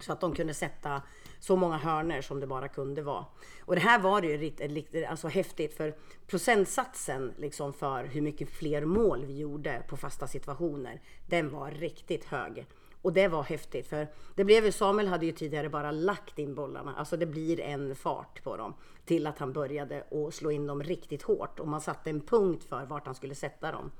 [0.00, 1.02] så att de kunde sätta
[1.38, 3.26] så många hörner som det bara kunde vara.
[3.60, 5.94] Och det här var ju riktigt, alltså häftigt för
[6.26, 12.24] procentsatsen liksom för hur mycket fler mål vi gjorde på fasta situationer, den var riktigt
[12.24, 12.66] hög.
[13.08, 16.54] Och det var häftigt för det blev ju, Samuel hade ju tidigare bara lagt in
[16.54, 20.66] bollarna, alltså det blir en fart på dem till att han började att slå in
[20.66, 23.90] dem riktigt hårt och man satte en punkt för vart han skulle sätta dem.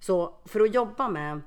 [0.00, 1.40] Så för att jobba med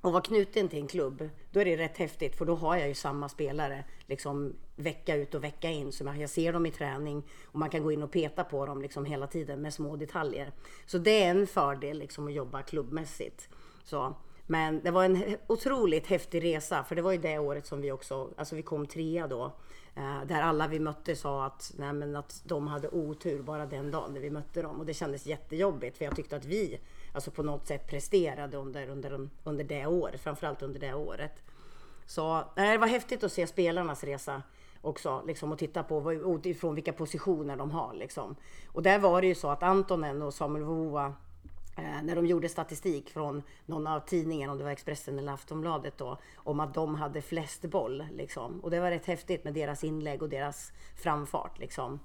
[0.00, 2.88] och vara knuten till en klubb, då är det rätt häftigt för då har jag
[2.88, 5.92] ju samma spelare liksom vecka ut och vecka in.
[5.92, 8.82] Så jag ser dem i träning och man kan gå in och peta på dem
[8.82, 10.52] liksom hela tiden med små detaljer.
[10.86, 13.48] Så det är en fördel liksom att jobba klubbmässigt.
[13.84, 14.14] Så
[14.52, 17.92] men det var en otroligt häftig resa, för det var ju det året som vi
[17.92, 19.52] också, alltså vi kom trea då.
[19.94, 23.90] Eh, där alla vi mötte sa att, nej, men att de hade otur bara den
[23.90, 24.80] dagen när vi mötte dem.
[24.80, 26.80] Och det kändes jättejobbigt, för jag tyckte att vi
[27.12, 31.42] alltså på något sätt presterade under, under, under det året, framförallt under det året.
[32.06, 34.42] Så eh, det var häftigt att se spelarnas resa
[34.80, 37.94] också liksom, och titta på utifrån vilka positioner de har.
[37.94, 38.36] Liksom.
[38.66, 41.14] Och där var det ju så att Antonen och Samuel Voa
[41.76, 45.98] Eh, när de gjorde statistik från någon av tidningarna, om det var Expressen eller Aftonbladet
[45.98, 48.06] då, om att de hade flest boll.
[48.12, 48.60] Liksom.
[48.60, 51.58] Och det var rätt häftigt med deras inlägg och deras framfart.
[51.58, 52.00] Liksom.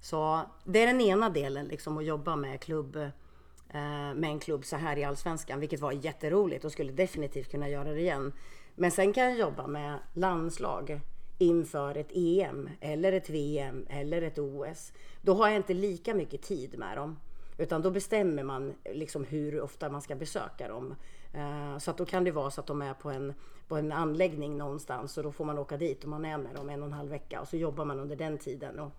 [0.00, 4.64] Så det är den ena delen, liksom, att jobba med klubb, eh, med en klubb
[4.64, 8.32] så här i Allsvenskan, vilket var jätteroligt och skulle definitivt kunna göra det igen.
[8.74, 11.00] Men sen kan jag jobba med landslag
[11.38, 14.92] inför ett EM eller ett VM eller ett OS.
[15.22, 17.16] Då har jag inte lika mycket tid med dem.
[17.58, 20.94] Utan då bestämmer man liksom hur ofta man ska besöka dem.
[21.34, 23.34] Eh, så att då kan det vara så att de är på en,
[23.68, 26.68] på en anläggning någonstans och då får man åka dit och man är med dem
[26.68, 28.78] en och en halv vecka och så jobbar man under den tiden.
[28.78, 28.92] Och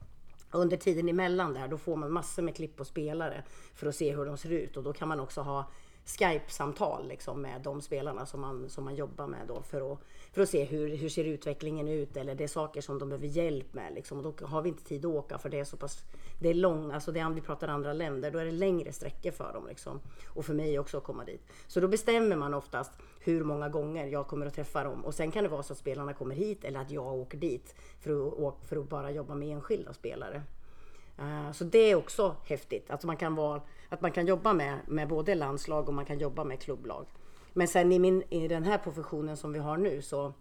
[0.52, 3.44] under tiden emellan där då får man massor med klipp på spelare
[3.76, 5.66] för att se hur de ser ut och då kan man också ha
[6.10, 10.00] Skype-samtal liksom med de spelarna som man, som man jobbar med då för att,
[10.34, 13.28] för att se hur, hur ser utvecklingen ut eller det är saker som de behöver
[13.28, 13.94] hjälp med.
[13.94, 14.18] Liksom.
[14.18, 16.04] Och då har vi inte tid att åka för det är så pass,
[16.40, 19.32] det är långt, alltså det är, vi pratar andra länder, då är det längre sträckor
[19.32, 20.00] för dem liksom.
[20.28, 21.42] Och för mig också att komma dit.
[21.68, 25.32] Så då bestämmer man oftast hur många gånger jag kommer att träffa dem och sen
[25.32, 28.56] kan det vara så att spelarna kommer hit eller att jag åker dit för att,
[28.68, 30.44] för att bara jobba med enskilda spelare.
[31.20, 34.80] Uh, så det är också häftigt, att man kan vara att man kan jobba med,
[34.88, 37.06] med både landslag och man kan jobba med klubblag.
[37.54, 40.34] Men sen i, min, i den här professionen som vi har nu så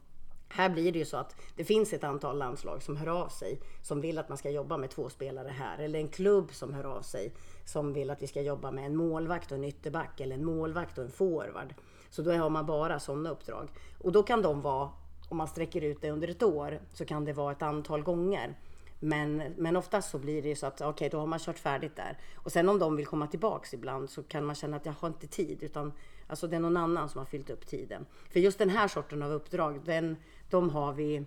[0.49, 3.61] här blir det ju så att det finns ett antal landslag som hör av sig
[3.83, 5.79] som vill att man ska jobba med två spelare här.
[5.79, 7.33] Eller en klubb som hör av sig
[7.65, 10.99] som vill att vi ska jobba med en målvakt och en ytterback eller en målvakt
[10.99, 11.75] och en forward.
[12.11, 13.69] Så då har man bara sådana uppdrag.
[13.99, 14.91] Och då kan de vara,
[15.29, 18.59] om man sträcker ut det under ett år, så kan det vara ett antal gånger.
[19.01, 21.59] Men, men oftast så blir det ju så att okej, okay, då har man kört
[21.59, 22.19] färdigt där.
[22.35, 25.09] Och sen om de vill komma tillbaks ibland så kan man känna att jag har
[25.09, 25.63] inte tid.
[25.63, 25.93] Utan
[26.27, 28.07] alltså det är någon annan som har fyllt upp tiden.
[28.31, 30.17] För just den här sorten av uppdrag, den,
[30.51, 31.25] de har vi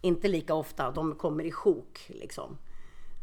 [0.00, 0.90] inte lika ofta.
[0.90, 2.58] De kommer i sjok liksom.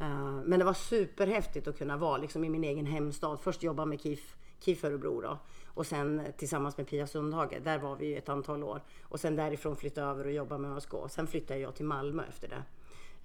[0.02, 3.40] Uh, men det var superhäftigt att kunna vara liksom, i min egen hemstad.
[3.42, 5.40] Först jobba med KIF, KIF Örebro då.
[5.66, 8.82] Och sen tillsammans med Pia Sundhage, där var vi ett antal år.
[9.02, 10.94] Och sen därifrån flytta över och jobba med ÖSK.
[11.10, 12.64] Sen flyttade jag till Malmö efter det.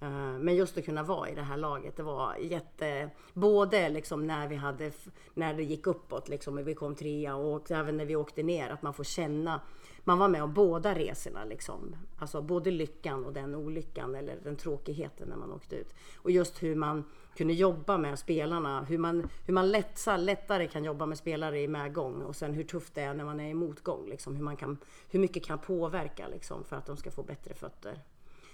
[0.03, 3.09] Eh, men just att kunna vara i det här laget, det var jätte...
[3.33, 4.91] Både liksom när vi hade,
[5.33, 8.81] när det gick uppåt, liksom, vi kom trea och även när vi åkte ner, att
[8.81, 9.61] man får känna.
[10.03, 11.95] Man var med om båda resorna liksom.
[12.19, 15.93] Alltså både lyckan och den olyckan eller den tråkigheten när man åkte ut.
[16.17, 17.03] Och just hur man
[17.35, 21.67] kunde jobba med spelarna, hur man, hur man lättsa, lättare kan jobba med spelare i
[21.67, 24.09] medgång och sen hur tufft det är när man är i motgång.
[24.09, 24.77] Liksom, hur, man kan,
[25.09, 27.99] hur mycket kan påverka liksom, för att de ska få bättre fötter.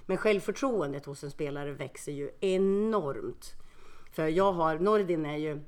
[0.10, 3.56] Men självförtroendet hos en spelare växer ju enormt.
[4.12, 5.62] För jag har, Nordin är ju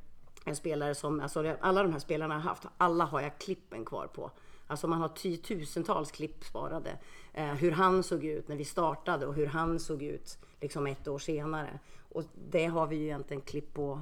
[0.45, 4.07] en spelare som, alltså alla de här spelarna har haft, alla har jag klippen kvar
[4.07, 4.31] på.
[4.67, 6.97] Alltså man har tusentals klipp sparade.
[7.33, 11.07] Eh, hur han såg ut när vi startade och hur han såg ut liksom ett
[11.07, 11.79] år senare.
[12.09, 14.01] Och det har vi ju egentligen klipp på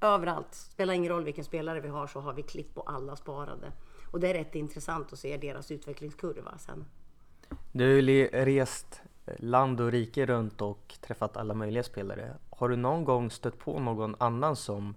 [0.00, 0.54] överallt.
[0.54, 3.72] Spelar ingen roll vilken spelare vi har så har vi klipp på alla sparade.
[4.10, 6.84] Och det är rätt intressant att se deras utvecklingskurva sen.
[7.72, 9.02] Du har ju rest
[9.36, 12.34] land och rike runt och träffat alla möjliga spelare.
[12.50, 14.94] Har du någon gång stött på någon annan som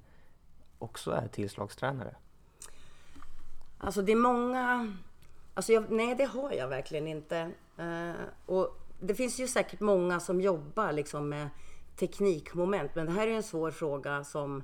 [0.79, 2.15] också är tillslagstränare?
[3.77, 4.93] Alltså det är många...
[5.53, 7.51] Alltså jag, nej, det har jag verkligen inte.
[7.79, 8.11] Uh,
[8.45, 11.49] och det finns ju säkert många som jobbar liksom med
[11.95, 14.63] teknikmoment, men det här är en svår fråga som,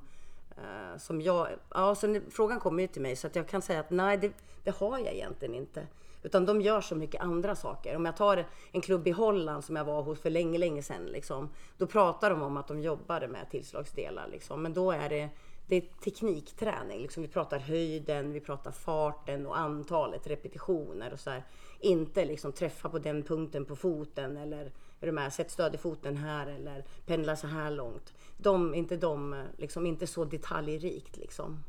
[0.57, 1.47] uh, som jag...
[1.69, 4.31] Ja, så frågan kommer ju till mig så att jag kan säga att nej, det,
[4.63, 5.87] det har jag egentligen inte.
[6.23, 7.95] Utan de gör så mycket andra saker.
[7.95, 11.05] Om jag tar en klubb i Holland som jag var hos för länge, länge sedan.
[11.05, 14.27] Liksom, då pratar de om att de jobbade med tillslagsdelar.
[14.27, 14.63] Liksom.
[14.63, 15.29] Men då är det,
[15.67, 17.01] det är teknikträning.
[17.01, 17.23] Liksom.
[17.23, 21.13] Vi pratar höjden, vi pratar farten och antalet repetitioner.
[21.13, 21.43] och så här.
[21.79, 25.33] Inte liksom träffa på den punkten på foten eller är du med?
[25.33, 28.13] Sätt stöd i foten här eller pendla så här långt.
[28.37, 31.63] De, inte de, liksom, inte så detaljrikt liksom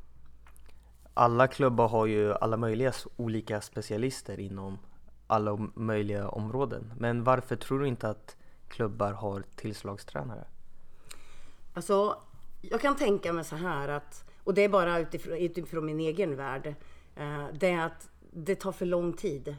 [1.15, 4.79] alla klubbar har ju alla möjliga olika specialister inom
[5.27, 6.93] alla möjliga områden.
[6.99, 8.37] Men varför tror du inte att
[8.69, 10.45] klubbar har tillslagstränare?
[11.75, 12.17] Alltså,
[12.63, 16.37] jag kan tänka mig så här att, och det är bara utifrån, utifrån min egen
[16.37, 16.75] värld,
[17.17, 19.57] eh, det är att det tar för lång tid.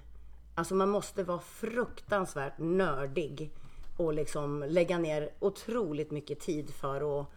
[0.55, 3.51] Alltså man måste vara fruktansvärt nördig
[3.97, 7.27] och liksom lägga ner otroligt mycket tid för att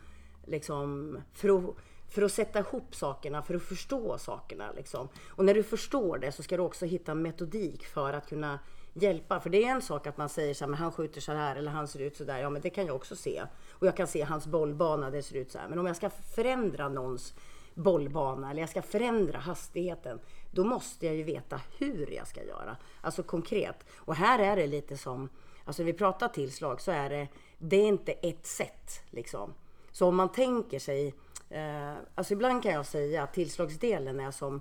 [0.47, 1.75] liksom, för att
[2.09, 4.73] för att sätta ihop sakerna, för att förstå sakerna.
[4.77, 5.09] Liksom.
[5.29, 8.59] Och när du förstår det så ska du också hitta metodik för att kunna
[8.92, 9.40] hjälpa.
[9.40, 11.57] För det är en sak att man säger så här, men han skjuter så här
[11.57, 12.38] eller han ser ut så där.
[12.38, 13.42] Ja, men det kan jag också se.
[13.71, 15.68] Och jag kan se hans bollbana, det ser ut så här.
[15.68, 17.35] Men om jag ska förändra någons
[17.75, 22.77] bollbana eller jag ska förändra hastigheten, då måste jag ju veta hur jag ska göra.
[23.01, 23.85] Alltså konkret.
[23.97, 25.29] Och här är det lite som,
[25.64, 29.55] alltså när vi pratar tillslag så är det, det är inte ett sätt liksom.
[29.92, 31.14] Så om man tänker sig
[31.51, 34.61] Eh, alltså ibland kan jag säga att tillslagsdelen är som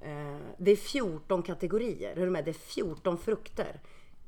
[0.00, 2.16] eh, det är 14 kategorier.
[2.16, 2.44] Hör du med?
[2.44, 3.80] Det är 14 frukter.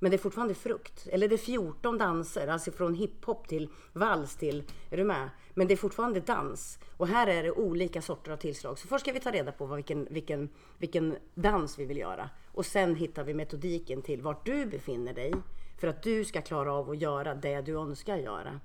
[0.03, 1.07] Men det är fortfarande frukt.
[1.11, 5.31] Eller det är 14 danser, alltså från hiphop till vals till, är du med?
[5.55, 6.79] Men det är fortfarande dans.
[6.97, 8.79] Och här är det olika sorter av tillslag.
[8.79, 12.31] Så först ska vi ta reda på vilken, vilken, vilken dans vi vill göra.
[12.53, 15.35] Och sen hittar vi metodiken till vart du befinner dig.
[15.81, 18.61] För att du ska klara av att göra det du önskar göra.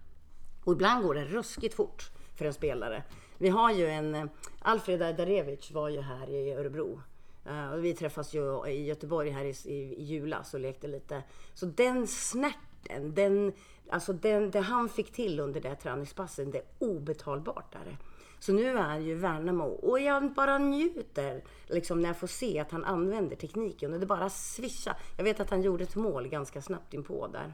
[0.64, 3.04] Och ibland går det ruskigt fort för en spelare.
[3.38, 4.26] Vi har ju en, eh,
[4.60, 7.02] Alfred Ajdarevic var ju här i Örebro
[7.46, 11.24] eh, och vi träffas ju i Göteborg här i, i, julas och lekte lite.
[11.54, 13.54] Så den snärten, den,
[13.90, 17.74] alltså den, det han fick till under det träningspassen, det är obetalbart.
[17.74, 17.98] Där.
[18.40, 22.60] Så nu är han ju Värnamo och jag bara njuter liksom, när jag får se
[22.60, 24.98] att han använder tekniken och det bara svischar.
[25.18, 27.54] Jag vet att han gjorde ett mål ganska snabbt inpå där.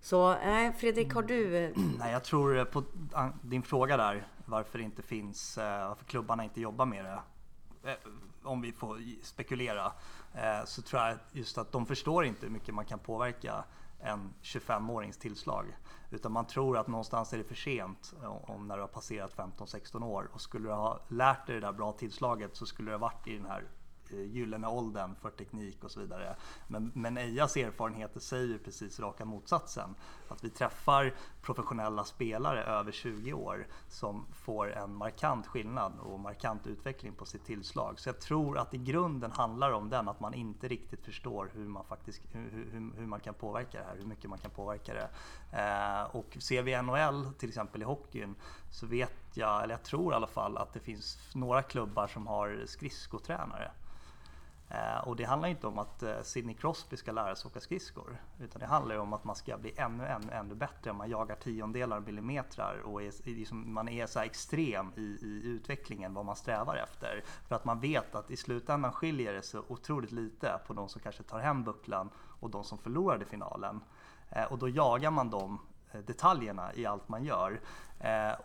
[0.00, 1.56] Så eh, Fredrik, har du?
[1.56, 2.84] Eh, Nej, jag tror på
[3.42, 7.20] din fråga där varför det inte finns, eh, varför klubbarna inte jobbar med det
[7.90, 7.96] eh,
[8.42, 9.92] om vi får spekulera,
[10.34, 13.64] eh, så tror jag just att de förstår inte hur mycket man kan påverka
[14.00, 15.76] en 25-årings tillslag.
[16.10, 20.04] Utan man tror att någonstans är det för sent om när du har passerat 15-16
[20.04, 20.30] år.
[20.32, 23.26] Och skulle du ha lärt dig det där bra tillslaget så skulle du ha varit
[23.26, 23.64] i den här
[24.12, 26.36] Eh, gyllene åldern för teknik och så vidare.
[26.66, 29.94] Men, men Ejas erfarenheter säger precis raka motsatsen.
[30.28, 36.66] Att vi träffar professionella spelare över 20 år som får en markant skillnad och markant
[36.66, 38.00] utveckling på sitt tillslag.
[38.00, 41.50] Så jag tror att i grunden handlar det om den, att man inte riktigt förstår
[41.54, 44.50] hur man faktiskt hur, hur, hur man kan påverka det här, hur mycket man kan
[44.50, 45.08] påverka det.
[45.58, 48.34] Eh, och ser vi NHL till exempel i hockeyn
[48.70, 52.26] så vet jag, eller jag tror i alla fall, att det finns några klubbar som
[52.26, 53.70] har skridskotränare.
[54.70, 58.20] Eh, och det handlar inte om att eh, Sidney Crosby ska lära sig åka skridskor.
[58.40, 60.92] Utan det handlar om att man ska bli ännu, ännu, ännu bättre.
[60.92, 66.24] Man jagar tiondelar millimeter och är, liksom, man är så extrem i, i utvecklingen vad
[66.24, 67.24] man strävar efter.
[67.48, 71.00] För att man vet att i slutändan skiljer det så otroligt lite på de som
[71.00, 73.80] kanske tar hem bucklan och de som förlorade finalen.
[74.30, 75.58] Eh, och då jagar man de
[76.06, 77.60] detaljerna i allt man gör.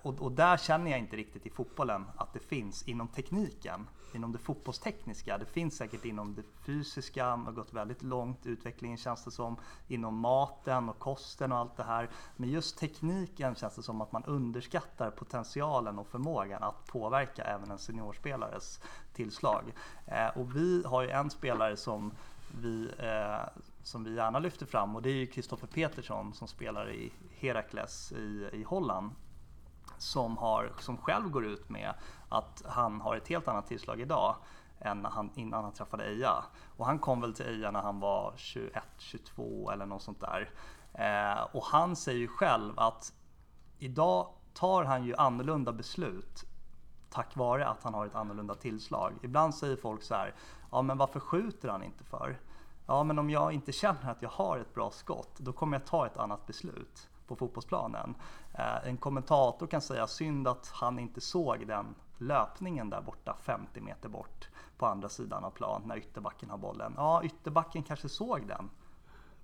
[0.01, 4.31] och, och där känner jag inte riktigt i fotbollen att det finns inom tekniken inom
[4.31, 5.37] det fotbollstekniska.
[5.37, 9.57] Det finns säkert inom det fysiska, man har gått väldigt långt, utvecklingen känns det som,
[9.87, 12.09] inom maten och kosten och allt det här.
[12.35, 17.71] Men just tekniken känns det som att man underskattar potentialen och förmågan att påverka även
[17.71, 18.79] en seniorspelares
[19.13, 19.73] tillslag.
[20.05, 22.11] Eh, och vi har ju en spelare som
[22.61, 26.91] vi, eh, som vi gärna lyfter fram och det är ju Kristoffer Petersson som spelar
[26.91, 29.11] i Herakles i, i Holland
[30.03, 31.93] som, har, som själv går ut med
[32.29, 34.35] att han har ett helt annat tillslag idag
[34.79, 36.43] än han, innan han träffade Eja.
[36.77, 40.49] Och han kom väl till Eja när han var 21, 22 eller något sånt där.
[40.93, 43.13] Eh, och han säger ju själv att
[43.79, 46.43] idag tar han ju annorlunda beslut
[47.09, 49.13] tack vare att han har ett annorlunda tillslag.
[49.21, 50.33] Ibland säger folk så här,
[50.71, 52.39] ja men varför skjuter han inte för?
[52.87, 55.87] Ja men om jag inte känner att jag har ett bra skott, då kommer jag
[55.87, 58.15] ta ett annat beslut på fotbollsplanen.
[58.53, 63.81] Eh, en kommentator kan säga synd att han inte såg den löpningen där borta 50
[63.81, 66.93] meter bort på andra sidan av plan när ytterbacken har bollen.
[66.97, 68.69] Ja, ytterbacken kanske såg den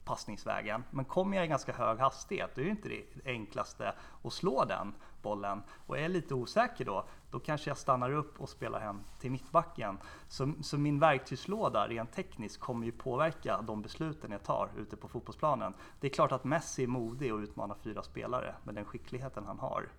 [0.10, 0.84] passningsvägen.
[0.92, 4.66] Men kommer jag i ganska hög hastighet, då är det inte det enklaste att slå
[4.66, 5.64] den bollen.
[5.88, 9.32] Och är jag lite osäker då, då kanske jag stannar upp och spelar hem till
[9.32, 9.98] mittbacken.
[10.28, 15.08] Så, så min verktygslåda rent tekniskt kommer ju påverka de besluten jag tar ute på
[15.08, 15.74] fotbollsplanen.
[16.00, 19.60] Det är klart att Messi är modig och utmanar fyra spelare med den skickligheten han
[19.60, 19.90] har.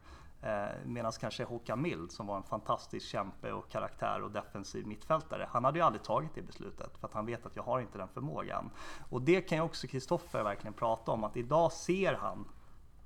[0.42, 5.48] Eh, Medan kanske Håkan Mild som var en fantastisk kämpe och karaktär och defensiv mittfältare,
[5.50, 7.98] han hade ju aldrig tagit det beslutet för att han vet att jag har inte
[7.98, 8.70] den förmågan.
[9.10, 12.48] Och det kan ju också Kristoffer verkligen prata om, att idag ser han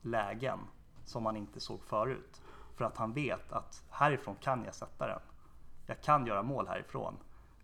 [0.03, 0.59] lägen
[1.05, 2.43] som han inte såg förut.
[2.77, 5.21] För att han vet att härifrån kan jag sätta den.
[5.87, 7.17] Jag kan göra mål härifrån.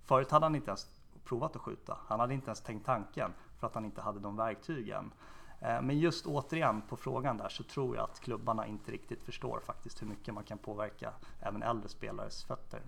[0.05, 0.87] Förut hade han inte ens
[1.25, 1.99] provat att skjuta.
[2.07, 5.12] Han hade inte ens tänkt tanken för att han inte hade de verktygen.
[5.61, 9.61] Eh, men just återigen på frågan där så tror jag att klubbarna inte riktigt förstår
[9.61, 12.81] faktiskt hur mycket man kan påverka även äldre spelares fötter.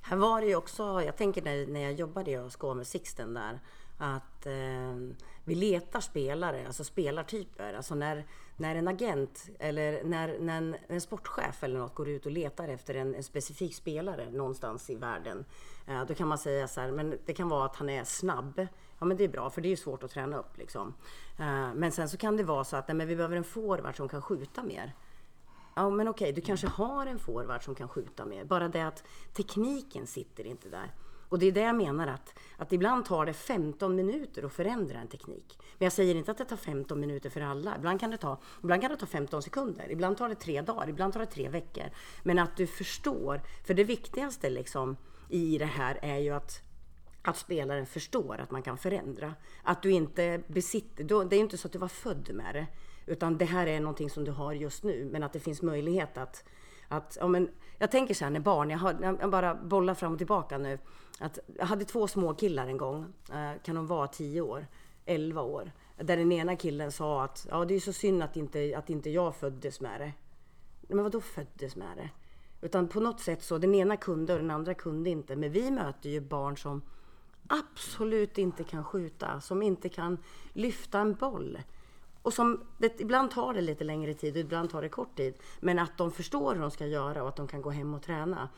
[0.00, 3.34] Här var det ju också, jag tänker när, när jag jobbade i ÖSK med Sixten
[3.34, 3.60] där,
[3.98, 4.96] att eh,
[5.44, 7.74] vi letar spelare, alltså spelartyper.
[7.74, 8.26] Alltså när,
[8.56, 12.68] när en agent eller när, när en, en, sportchef eller något går ut och letar
[12.68, 15.44] efter en, en specifik spelare någonstans i världen.
[15.86, 18.66] Eh, då kan man säga så här, men det kan vara att han är snabb.
[18.98, 20.94] Ja men det är bra, för det är ju svårt att träna upp liksom.
[21.38, 23.96] Eh, men sen så kan det vara så att nej, men vi behöver en forward
[23.96, 24.92] som kan skjuta mer.
[25.76, 28.44] Ja men okej, du kanske har en forward som kan skjuta mer.
[28.44, 30.92] Bara det att tekniken sitter inte där.
[31.28, 34.98] Och det är det jag menar att, att ibland tar det 15 minuter att förändra
[34.98, 35.58] en teknik.
[35.78, 37.76] Men jag säger inte att det tar 15 minuter för alla.
[37.76, 39.90] Ibland kan det ta, ibland kan det ta 15 sekunder.
[39.90, 40.88] Ibland tar det tre dagar.
[40.88, 41.84] Ibland tar det tre veckor.
[42.22, 43.40] Men att du förstår.
[43.64, 44.96] För det viktigaste liksom
[45.28, 46.62] i det här är ju att
[47.26, 49.34] att spelaren förstår att man kan förändra.
[49.62, 52.66] Att du inte besitter, det är inte så att du var född med det.
[53.06, 55.08] Utan det här är någonting som du har just nu.
[55.12, 56.44] Men att det finns möjlighet att,
[56.88, 60.12] att ja, men, jag tänker så här när barn, jag, har, jag bara bollar fram
[60.12, 60.78] och tillbaka nu.
[61.18, 64.66] Att jag hade två små killar en gång, eh, kan de vara 10 år,
[65.04, 65.72] 11 år.
[65.96, 69.10] Där den ena killen sa att ja, det är så synd att inte, att inte
[69.10, 70.12] jag föddes med det.
[70.88, 72.10] Men vadå då föddes med det?
[72.66, 75.36] Utan på något sätt så, den ena kunde och den andra kunde inte.
[75.36, 76.82] Men vi möter ju barn som
[77.46, 80.18] absolut inte kan skjuta, som inte kan
[80.52, 81.58] lyfta en boll.
[82.24, 85.34] Och som, det, ibland tar det lite längre tid och ibland tar det kort tid.
[85.60, 88.02] Men att de förstår hur de ska göra och att de kan gå hem och
[88.02, 88.48] träna.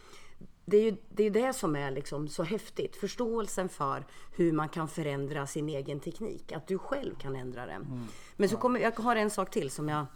[0.65, 2.97] Det är ju det, är det som är liksom så häftigt.
[2.97, 6.53] Förståelsen för hur man kan förändra sin egen teknik.
[6.53, 7.83] Att du själv kan ändra den.
[7.83, 8.05] Mm.
[8.37, 10.07] Men så kommer, jag har en sak till som jag,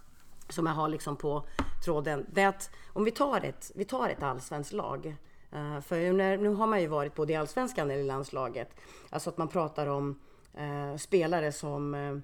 [0.49, 1.45] som jag har liksom på
[1.85, 2.25] tråden.
[2.33, 5.15] Det är att om vi tar ett, vi tar ett allsvenskt lag.
[5.53, 8.75] Uh, för när, nu har man ju varit både i allsvenskan eller i landslaget.
[9.09, 10.19] Alltså att man pratar om
[10.59, 12.19] uh, spelare som uh,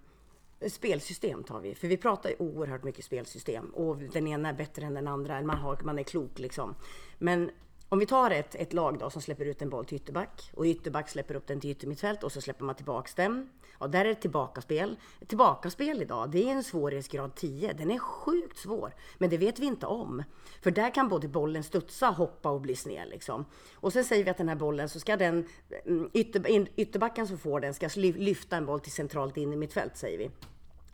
[0.70, 4.86] Spelsystem tar vi, för vi pratar ju oerhört mycket spelsystem och den ena är bättre
[4.86, 6.76] än den andra, man, har, man är klok liksom.
[7.18, 7.52] Men
[7.90, 10.66] om vi tar ett, ett lag då som släpper ut en boll till ytterback och
[10.66, 13.50] ytterback släpper upp den till yttermittfält och så släpper man tillbaks den.
[13.80, 14.96] Ja, där är det tillbakaspel.
[15.28, 17.74] Tillbakaspel idag, det är en svårighetsgrad 10.
[17.74, 20.24] Den är sjukt svår, men det vet vi inte om.
[20.62, 23.46] För där kan både bollen studsa, hoppa och bli sned liksom.
[23.76, 25.48] Och sen säger vi att den här bollen så ska den
[25.86, 29.74] mm, ytter, ytterbacken som får den ska lyfta en boll till centralt in i mitt
[29.74, 30.32] fält, säger vi.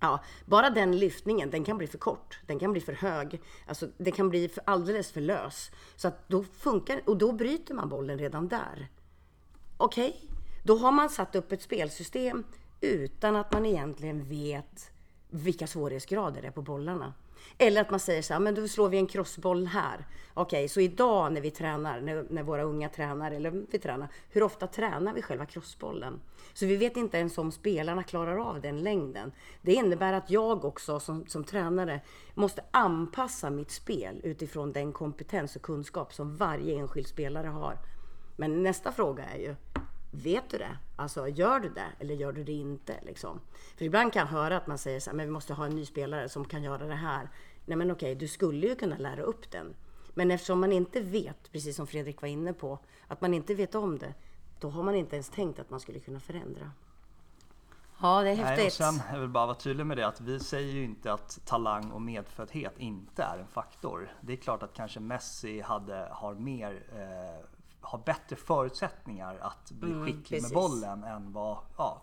[0.03, 2.39] Ja, bara den lyftningen, den kan bli för kort.
[2.47, 3.41] Den kan bli för hög.
[3.67, 5.71] Alltså, den kan bli för, alldeles för lös.
[5.95, 8.87] Så att då funkar och då bryter man bollen redan där.
[9.77, 10.29] Okej, okay.
[10.63, 12.43] då har man satt upp ett spelsystem
[12.83, 14.91] utan att man egentligen vet
[15.29, 17.13] vilka svårighetsgrader det är på bollarna.
[17.57, 20.07] Eller att man säger så här, men då slår vi en crossboll här.
[20.33, 24.07] Okej, okay, så idag när vi tränar, när, när, våra unga tränar, eller vi tränar,
[24.29, 26.21] hur ofta tränar vi själva crossbollen?
[26.53, 29.31] Så vi vet inte ens om spelarna klarar av den längden.
[29.61, 32.01] Det innebär att jag också som, som tränare
[32.33, 37.77] måste anpassa mitt spel utifrån den kompetens och kunskap som varje enskild spelare har.
[38.37, 39.55] Men nästa fråga är ju,
[40.15, 40.77] Vet du det?
[40.95, 42.99] Alltså gör du det eller gör du det inte?
[43.01, 43.39] Liksom?
[43.77, 45.75] För ibland kan jag höra att man säger så här, men vi måste ha en
[45.75, 47.29] ny spelare som kan göra det här.
[47.65, 49.75] Nej men okej, du skulle ju kunna lära upp den.
[50.13, 53.75] Men eftersom man inte vet, precis som Fredrik var inne på, att man inte vet
[53.75, 54.13] om det,
[54.59, 56.71] då har man inte ens tänkt att man skulle kunna förändra.
[58.01, 58.79] Ja, det är häftigt.
[58.79, 61.13] Nej, och sen, jag vill bara vara tydlig med det att vi säger ju inte
[61.13, 64.11] att talang och medföddhet inte är en faktor.
[64.21, 67.45] Det är klart att kanske Messi hade, har mer eh,
[67.83, 70.43] har bättre förutsättningar att bli mm, skicklig precis.
[70.43, 72.01] med bollen än vad, ja,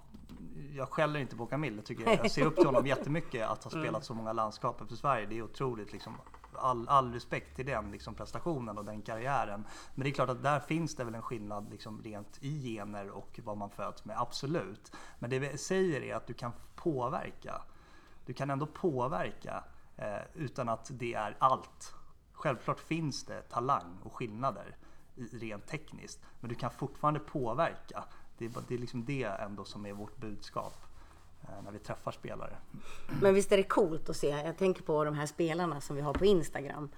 [0.74, 3.70] jag skäller inte på Camille, jag, tycker, jag ser upp till honom jättemycket att ha
[3.72, 3.84] mm.
[3.84, 5.26] spelat så många landskap för Sverige.
[5.26, 6.16] Det är otroligt liksom,
[6.54, 9.64] all, all respekt till den liksom, prestationen och den karriären.
[9.94, 13.10] Men det är klart att där finns det väl en skillnad liksom, rent i gener
[13.10, 14.92] och vad man föds med, absolut.
[15.18, 17.62] Men det vi säger är att du kan påverka.
[18.26, 19.64] Du kan ändå påverka
[19.96, 21.94] eh, utan att det är allt.
[22.32, 24.76] Självklart finns det talang och skillnader
[25.32, 26.20] rent tekniskt.
[26.40, 28.04] Men du kan fortfarande påverka.
[28.38, 30.74] Det är, det är liksom det ändå som är vårt budskap
[31.42, 32.56] eh, när vi träffar spelare.
[33.22, 34.28] Men visst är det coolt att se.
[34.28, 36.88] Jag tänker på de här spelarna som vi har på Instagram.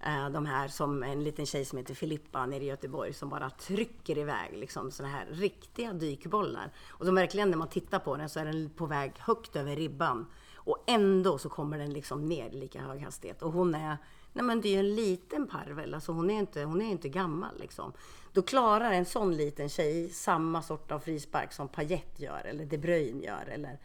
[0.00, 3.50] Eh, de här som en liten tjej som heter Filippa nere i Göteborg som bara
[3.50, 6.72] trycker iväg liksom sådana här riktiga dykbollar.
[6.88, 9.76] Och som verkligen när man tittar på den så är den på väg högt över
[9.76, 10.26] ribban.
[10.56, 13.42] Och ändå så kommer den liksom ner i lika hög hastighet.
[13.42, 13.96] Och hon är
[14.32, 17.08] Nej men det är ju en liten parvel, alltså hon är inte, hon är inte
[17.08, 17.92] gammal liksom.
[18.32, 22.78] Då klarar en sån liten tjej samma sort av frispark som Payet gör eller De
[22.78, 23.46] Bruyne gör.
[23.48, 23.78] Eller,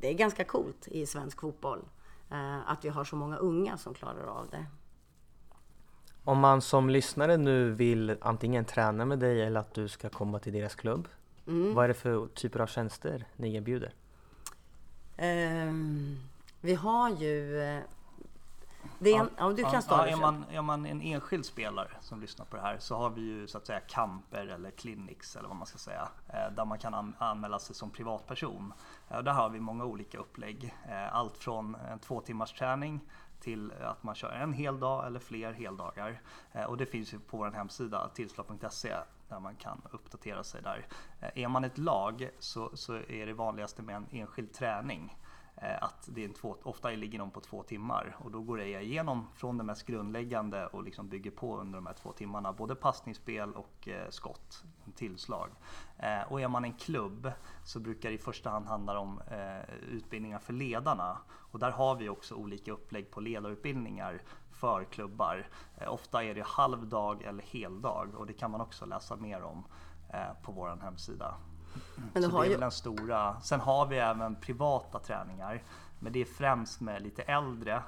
[0.00, 1.84] det är ganska coolt i svensk fotboll
[2.30, 4.66] eh, att vi har så många unga som klarar av det.
[6.24, 10.38] Om man som lyssnare nu vill antingen träna med dig eller att du ska komma
[10.38, 11.08] till deras klubb.
[11.46, 11.74] Mm.
[11.74, 13.94] Vad är det för typer av tjänster ni erbjuder?
[15.18, 16.18] Um,
[16.60, 17.80] vi har ju eh,
[18.98, 22.20] det är en, ja, du kan ja, är, man, är man en enskild spelare som
[22.20, 25.48] lyssnar på det här så har vi ju så att säga kamper eller clinics eller
[25.48, 26.08] vad man ska säga.
[26.28, 28.72] Eh, där man kan anmäla sig som privatperson.
[29.08, 30.74] Eh, där har vi många olika upplägg.
[30.88, 33.00] Eh, allt från en två timmars träning
[33.40, 36.20] till att man kör en hel dag eller fler heldagar.
[36.68, 38.96] Och det finns ju på vår hemsida tillslag.se
[39.28, 40.86] där man kan uppdatera sig där.
[41.34, 45.16] Är man ett lag så, så är det vanligaste med en enskild träning.
[45.62, 48.60] Eh, att det är en två, ofta ligger de på två timmar och då går
[48.60, 52.52] jag igenom från det mest grundläggande och liksom bygger på under de här två timmarna
[52.52, 55.50] både passningsspel och eh, skott, tillslag.
[55.98, 57.32] Eh, och är man en klubb
[57.64, 59.20] så brukar det i första hand handla om
[59.90, 65.48] utbildningar för ledarna och där har vi också olika upplägg på ledarutbildningar för klubbar.
[65.88, 69.64] Ofta är det halvdag eller heldag och det kan man också läsa mer om
[70.42, 71.34] på vår hemsida.
[72.12, 73.40] Men så det är väl den stora.
[73.40, 75.62] Sen har vi även privata träningar.
[75.98, 77.82] Men det är främst med lite äldre,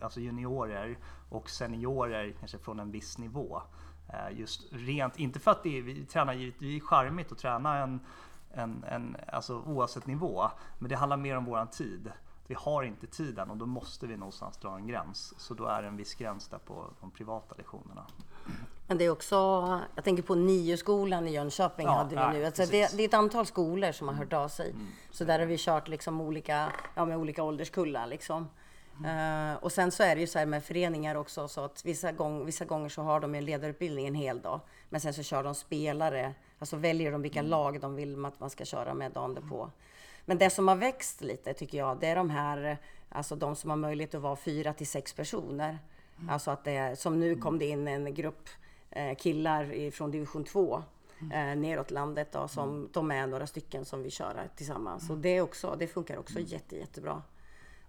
[0.00, 0.98] alltså juniorer
[1.28, 3.62] och seniorer kanske från en viss nivå.
[4.08, 7.78] Eh, just rent, inte för att det är, vi tränar det är charmigt att träna
[7.78, 8.00] en,
[8.50, 12.12] en, en, alltså oavsett nivå, men det handlar mer om våran tid.
[12.46, 15.34] Vi har inte tiden och då måste vi någonstans dra en gräns.
[15.38, 18.06] Så då är det en viss gräns där på de privata lektionerna.
[18.88, 19.36] Men det är också,
[19.94, 22.44] jag tänker på NIO-skolan i Jönköping ja, hade vi nej, nu.
[22.44, 24.70] Alltså det, det, är ett antal skolor som har hört av sig.
[24.70, 24.86] Mm.
[25.10, 28.06] Så där har vi kört liksom olika, ja, med olika ålderskullar.
[28.06, 28.48] Liksom.
[29.04, 32.12] Uh, och sen så är det ju så här med föreningar också så att vissa,
[32.12, 34.60] gång, vissa gånger så har de en ledarutbildning en hel dag.
[34.88, 37.50] Men sen så kör de spelare, alltså väljer de vilka mm.
[37.50, 39.70] lag de vill att man ska köra med dagen på.
[40.24, 42.78] Men det som har växt lite tycker jag, det är de här,
[43.08, 45.78] alltså de som har möjlighet att vara fyra till sex personer.
[46.18, 46.30] Mm.
[46.30, 48.48] Alltså att det är, som nu kom det in en grupp
[49.18, 50.82] killar från division 2
[51.20, 51.32] mm.
[51.32, 52.88] eh, neråt landet då, som mm.
[52.92, 55.02] de är några stycken som vi kör tillsammans.
[55.02, 55.16] Mm.
[55.16, 56.48] Och det, också, det funkar också mm.
[56.48, 57.22] jätte, jättebra.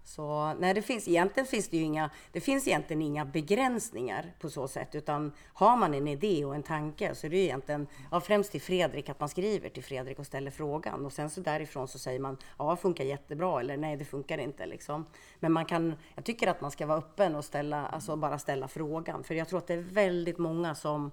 [0.04, 4.50] Så nej, det finns, egentligen finns det ju inga, det finns egentligen inga begränsningar på
[4.50, 7.86] så sätt, utan har man en idé och en tanke så är det ju egentligen,
[8.10, 11.40] ja, främst till Fredrik, att man skriver till Fredrik och ställer frågan och sen så
[11.40, 15.06] därifrån så säger man, ja, det funkar jättebra eller nej, det funkar inte liksom.
[15.40, 18.68] Men man kan, jag tycker att man ska vara öppen och ställa, alltså bara ställa
[18.68, 21.10] frågan, för jag tror att det är väldigt många som,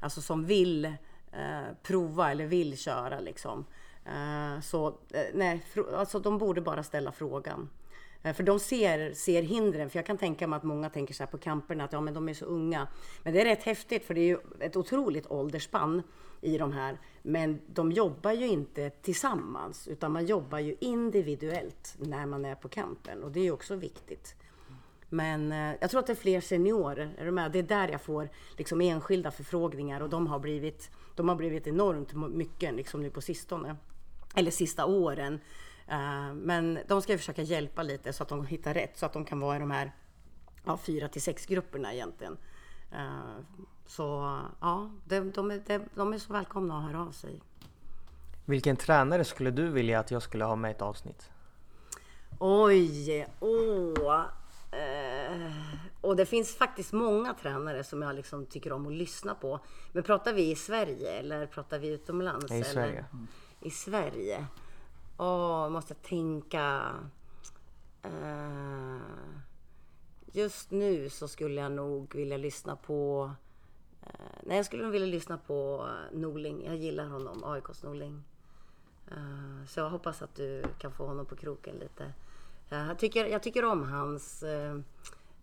[0.00, 0.84] alltså som vill
[1.32, 3.64] eh, prova eller vill köra liksom.
[4.06, 5.62] Eh, så eh, nej,
[5.96, 7.68] alltså de borde bara ställa frågan.
[8.22, 9.90] Eh, för de ser, ser hindren.
[9.90, 12.14] För jag kan tänka mig att många tänker så här på kamperna att ja, men
[12.14, 12.88] de är så unga.
[13.22, 16.02] Men det är rätt häftigt för det är ju ett otroligt åldersspann
[16.40, 16.98] i de här.
[17.22, 22.68] Men de jobbar ju inte tillsammans utan man jobbar ju individuellt när man är på
[22.68, 24.34] kampen och det är ju också viktigt.
[25.08, 27.52] Men eh, jag tror att det är fler seniorer, är du med?
[27.52, 31.66] Det är där jag får liksom enskilda förfrågningar och de har blivit, de har blivit
[31.66, 33.76] enormt mycket liksom nu på sistone.
[34.34, 35.40] Eller sista åren.
[35.88, 39.24] Eh, men de ska försöka hjälpa lite så att de hittar rätt, så att de
[39.24, 39.92] kan vara i de här
[40.64, 42.36] ja, fyra till sex grupperna egentligen.
[42.92, 44.02] Eh, så
[44.60, 47.42] ja, de, de, de, de är så välkomna att höra av sig.
[48.44, 51.30] Vilken tränare skulle du vilja att jag skulle ha med i ett avsnitt?
[52.38, 54.24] Oj, åh.
[54.72, 55.52] Eh,
[56.00, 59.60] och det finns faktiskt många tränare som jag liksom tycker om att lyssna på.
[59.92, 62.52] Men pratar vi i Sverige eller pratar vi utomlands?
[62.52, 63.04] I Sverige.
[63.60, 64.46] I Sverige.
[65.16, 66.94] Åh, måste tänka.
[68.06, 69.00] Uh,
[70.32, 73.30] just nu så skulle jag nog vilja lyssna på...
[74.02, 76.64] Uh, nej, jag skulle nog vilja lyssna på Norling.
[76.64, 78.24] Jag gillar honom, AIKs Norling.
[79.12, 82.12] Uh, så jag hoppas att du kan få honom på kroken lite.
[82.68, 84.44] jag, tycker, jag tycker om hans,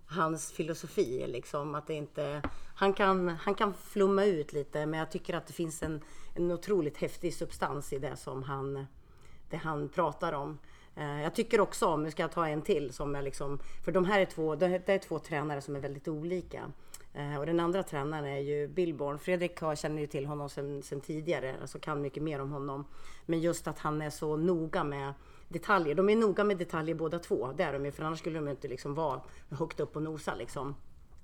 [0.05, 1.27] hans filosofi.
[1.27, 2.41] Liksom, att det inte,
[2.75, 6.01] han, kan, han kan flumma ut lite, men jag tycker att det finns en,
[6.35, 8.85] en otroligt häftig substans i det som han
[9.49, 10.59] det han pratar om.
[10.95, 13.91] Eh, jag tycker också om, nu ska jag ta en till som är liksom, för
[13.91, 16.71] de här är två, det är två tränare som är väldigt olika.
[17.13, 19.19] Eh, och den andra tränaren är ju Billborn.
[19.19, 22.85] Fredrik känner ju till honom sedan, tidigare, alltså kan mycket mer om honom.
[23.25, 25.13] Men just att han är så noga med
[25.47, 25.95] detaljer.
[25.95, 28.47] De är noga med detaljer båda två, det är de ju, för annars skulle de
[28.47, 30.75] inte liksom vara högt upp och nosa liksom.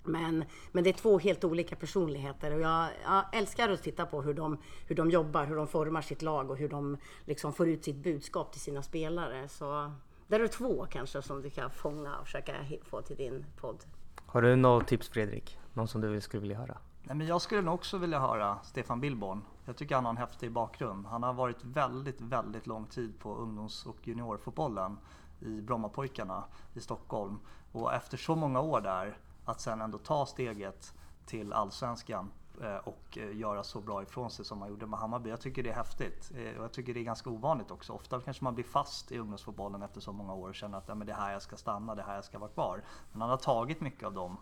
[0.05, 4.21] Men, men det är två helt olika personligheter och jag, jag, älskar att titta på
[4.21, 7.67] hur de, hur de jobbar, hur de formar sitt lag och hur de liksom får
[7.69, 9.47] ut sitt budskap till sina spelare.
[9.47, 9.91] Så
[10.27, 12.53] där är två kanske som du kan fånga och försöka
[12.83, 13.83] få till din podd.
[14.25, 15.59] Har du något tips Fredrik?
[15.73, 16.77] Någon som du skulle vilja höra?
[17.03, 19.41] Nej, men jag skulle nog också vilja höra Stefan Billborn.
[19.65, 21.05] Jag tycker han har en häftig bakgrund.
[21.05, 24.97] Han har varit väldigt, väldigt lång tid på ungdoms och juniorfotbollen
[25.39, 26.43] i Brommapojkarna
[26.73, 27.39] i Stockholm.
[27.71, 30.93] Och efter så många år där att sen ändå ta steget
[31.25, 32.31] till allsvenskan
[32.61, 35.29] eh, och eh, göra så bra ifrån sig som man gjorde med Hammarby.
[35.29, 37.93] Jag tycker det är häftigt eh, och jag tycker det är ganska ovanligt också.
[37.93, 40.95] Ofta kanske man blir fast i ungdomsfotbollen efter så många år och känner att ja,
[40.95, 42.83] men det är här jag ska stanna, det är här jag ska vara kvar.
[43.11, 44.37] Men han har tagit mycket av de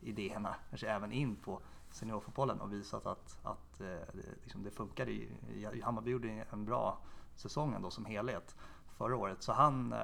[0.00, 3.80] idéerna, kanske även in på seniorfotbollen och visat att, att
[4.42, 5.08] liksom det funkar.
[5.82, 6.98] Hammarby gjorde en bra
[7.34, 8.56] säsong ändå som helhet
[8.96, 9.42] förra året.
[9.42, 9.94] Så han,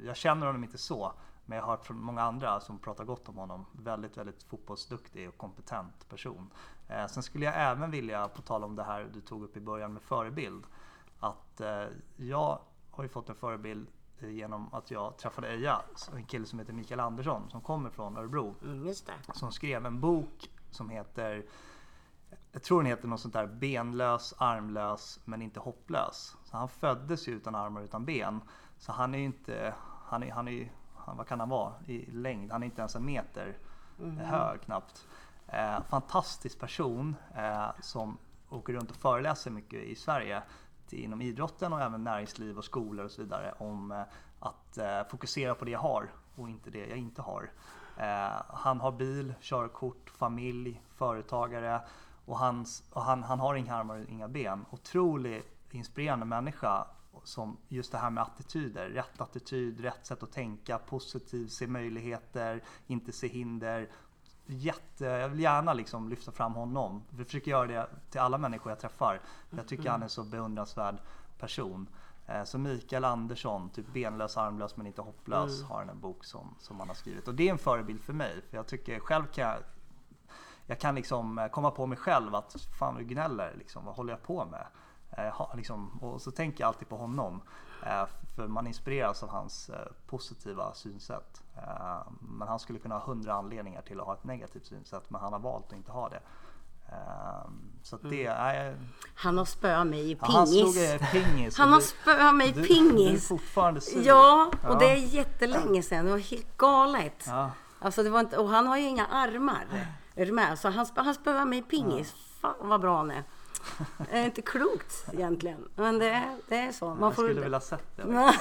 [0.00, 1.12] jag känner honom inte så,
[1.46, 3.66] men jag har hört från många andra som pratar gott om honom.
[3.72, 6.50] Väldigt, väldigt fotbollsduktig och kompetent person.
[6.88, 9.60] Eh, sen skulle jag även vilja, på tal om det här du tog upp i
[9.60, 10.64] början med förebild,
[11.20, 11.84] att eh,
[12.16, 12.58] jag
[12.90, 13.88] har ju fått en förebild
[14.18, 15.82] eh, genom att jag träffade Eja,
[16.16, 18.54] en kille som heter Mikael Andersson som kommer från Örebro.
[18.62, 18.94] Mm,
[19.32, 21.44] som skrev en bok som heter
[22.52, 26.36] jag tror den heter något sånt där benlös, armlös men inte hopplös.
[26.44, 28.40] Så han föddes ju utan armar utan ben.
[28.78, 29.74] Så han är ju inte,
[30.04, 30.72] han är, han är
[31.06, 32.52] vad kan han vara i längd?
[32.52, 33.56] Han är inte ens en meter
[33.98, 34.16] mm.
[34.16, 35.06] hög knappt.
[35.46, 38.18] Eh, fantastisk person eh, som
[38.50, 40.42] åker runt och föreläser mycket i Sverige
[40.90, 44.02] inom idrotten och även näringsliv och skolor och så vidare om eh,
[44.40, 47.50] att eh, fokusera på det jag har och inte det jag inte har.
[47.96, 51.80] Eh, han har bil, körkort, familj, företagare
[52.24, 54.64] och, hans, och han, han har inga armar och inga ben.
[54.70, 56.86] Otroligt inspirerande människa
[57.24, 62.62] som just det här med attityder, rätt attityd, rätt sätt att tänka, positiv, se möjligheter,
[62.86, 63.88] inte se hinder.
[64.46, 67.02] Jätte, jag vill gärna liksom lyfta fram honom.
[67.10, 69.20] Vi försöker göra det till alla människor jag träffar.
[69.50, 70.98] Jag tycker han är så beundransvärd
[71.38, 71.88] person.
[72.26, 75.70] Eh, så Mikael Andersson, typ benlös, armlös men inte hopplös, mm.
[75.70, 77.28] har en bok som, som han har skrivit.
[77.28, 78.42] Och det är en förebild för mig.
[78.50, 79.56] För jag tycker själv kan jag,
[80.66, 84.12] jag kan liksom eh, komma på mig själv att fan du gnäller liksom, vad håller
[84.12, 84.66] jag på med?
[85.16, 87.42] Eh, liksom, och så tänker jag alltid på honom.
[87.86, 88.06] Eh,
[88.36, 91.42] för man inspireras av hans eh, positiva synsätt.
[92.20, 95.32] Men han skulle kunna ha hundra anledningar till att ha ett negativt synsätt men han
[95.32, 96.20] har valt att inte ha det.
[97.82, 98.38] Så det mm.
[98.38, 98.76] är...
[99.14, 100.76] Han har spöat mig i pingis.
[100.76, 101.58] Ja, han pingis.
[101.58, 102.96] Han har spöat mig i pingis.
[102.96, 104.02] Du, du är fortfarande sur.
[104.02, 104.78] Ja, och ja.
[104.78, 106.04] det är jättelänge sedan.
[106.04, 107.24] Det var helt galet.
[107.26, 107.50] Ja.
[107.78, 109.66] Alltså det var inte, och han har ju inga armar.
[110.14, 110.58] Är du med?
[110.58, 112.14] Så han, han spöade mig i pingis.
[112.42, 112.48] Ja.
[112.58, 113.24] Fan vad bra han är.
[114.10, 115.68] Det är inte klokt egentligen.
[115.74, 116.86] Men det, det är så.
[116.86, 117.22] Man jag får...
[117.22, 118.02] skulle vilja sett det.
[118.08, 118.34] ja,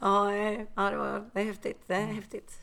[0.74, 1.82] ja, det, var, det är häftigt.
[1.86, 2.58] Det är häftigt.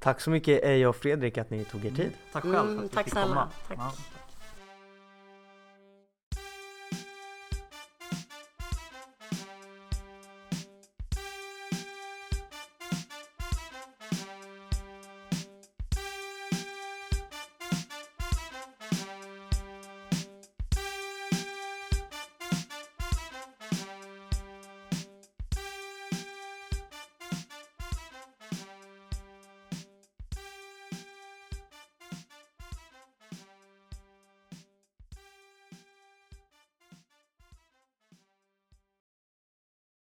[0.00, 2.12] Tack så mycket Eja och Fredrik att ni tog er tid.
[2.32, 3.48] Tack själv för att mm, Tack snälla.
[3.68, 3.78] Tack.
[3.78, 3.92] Ja.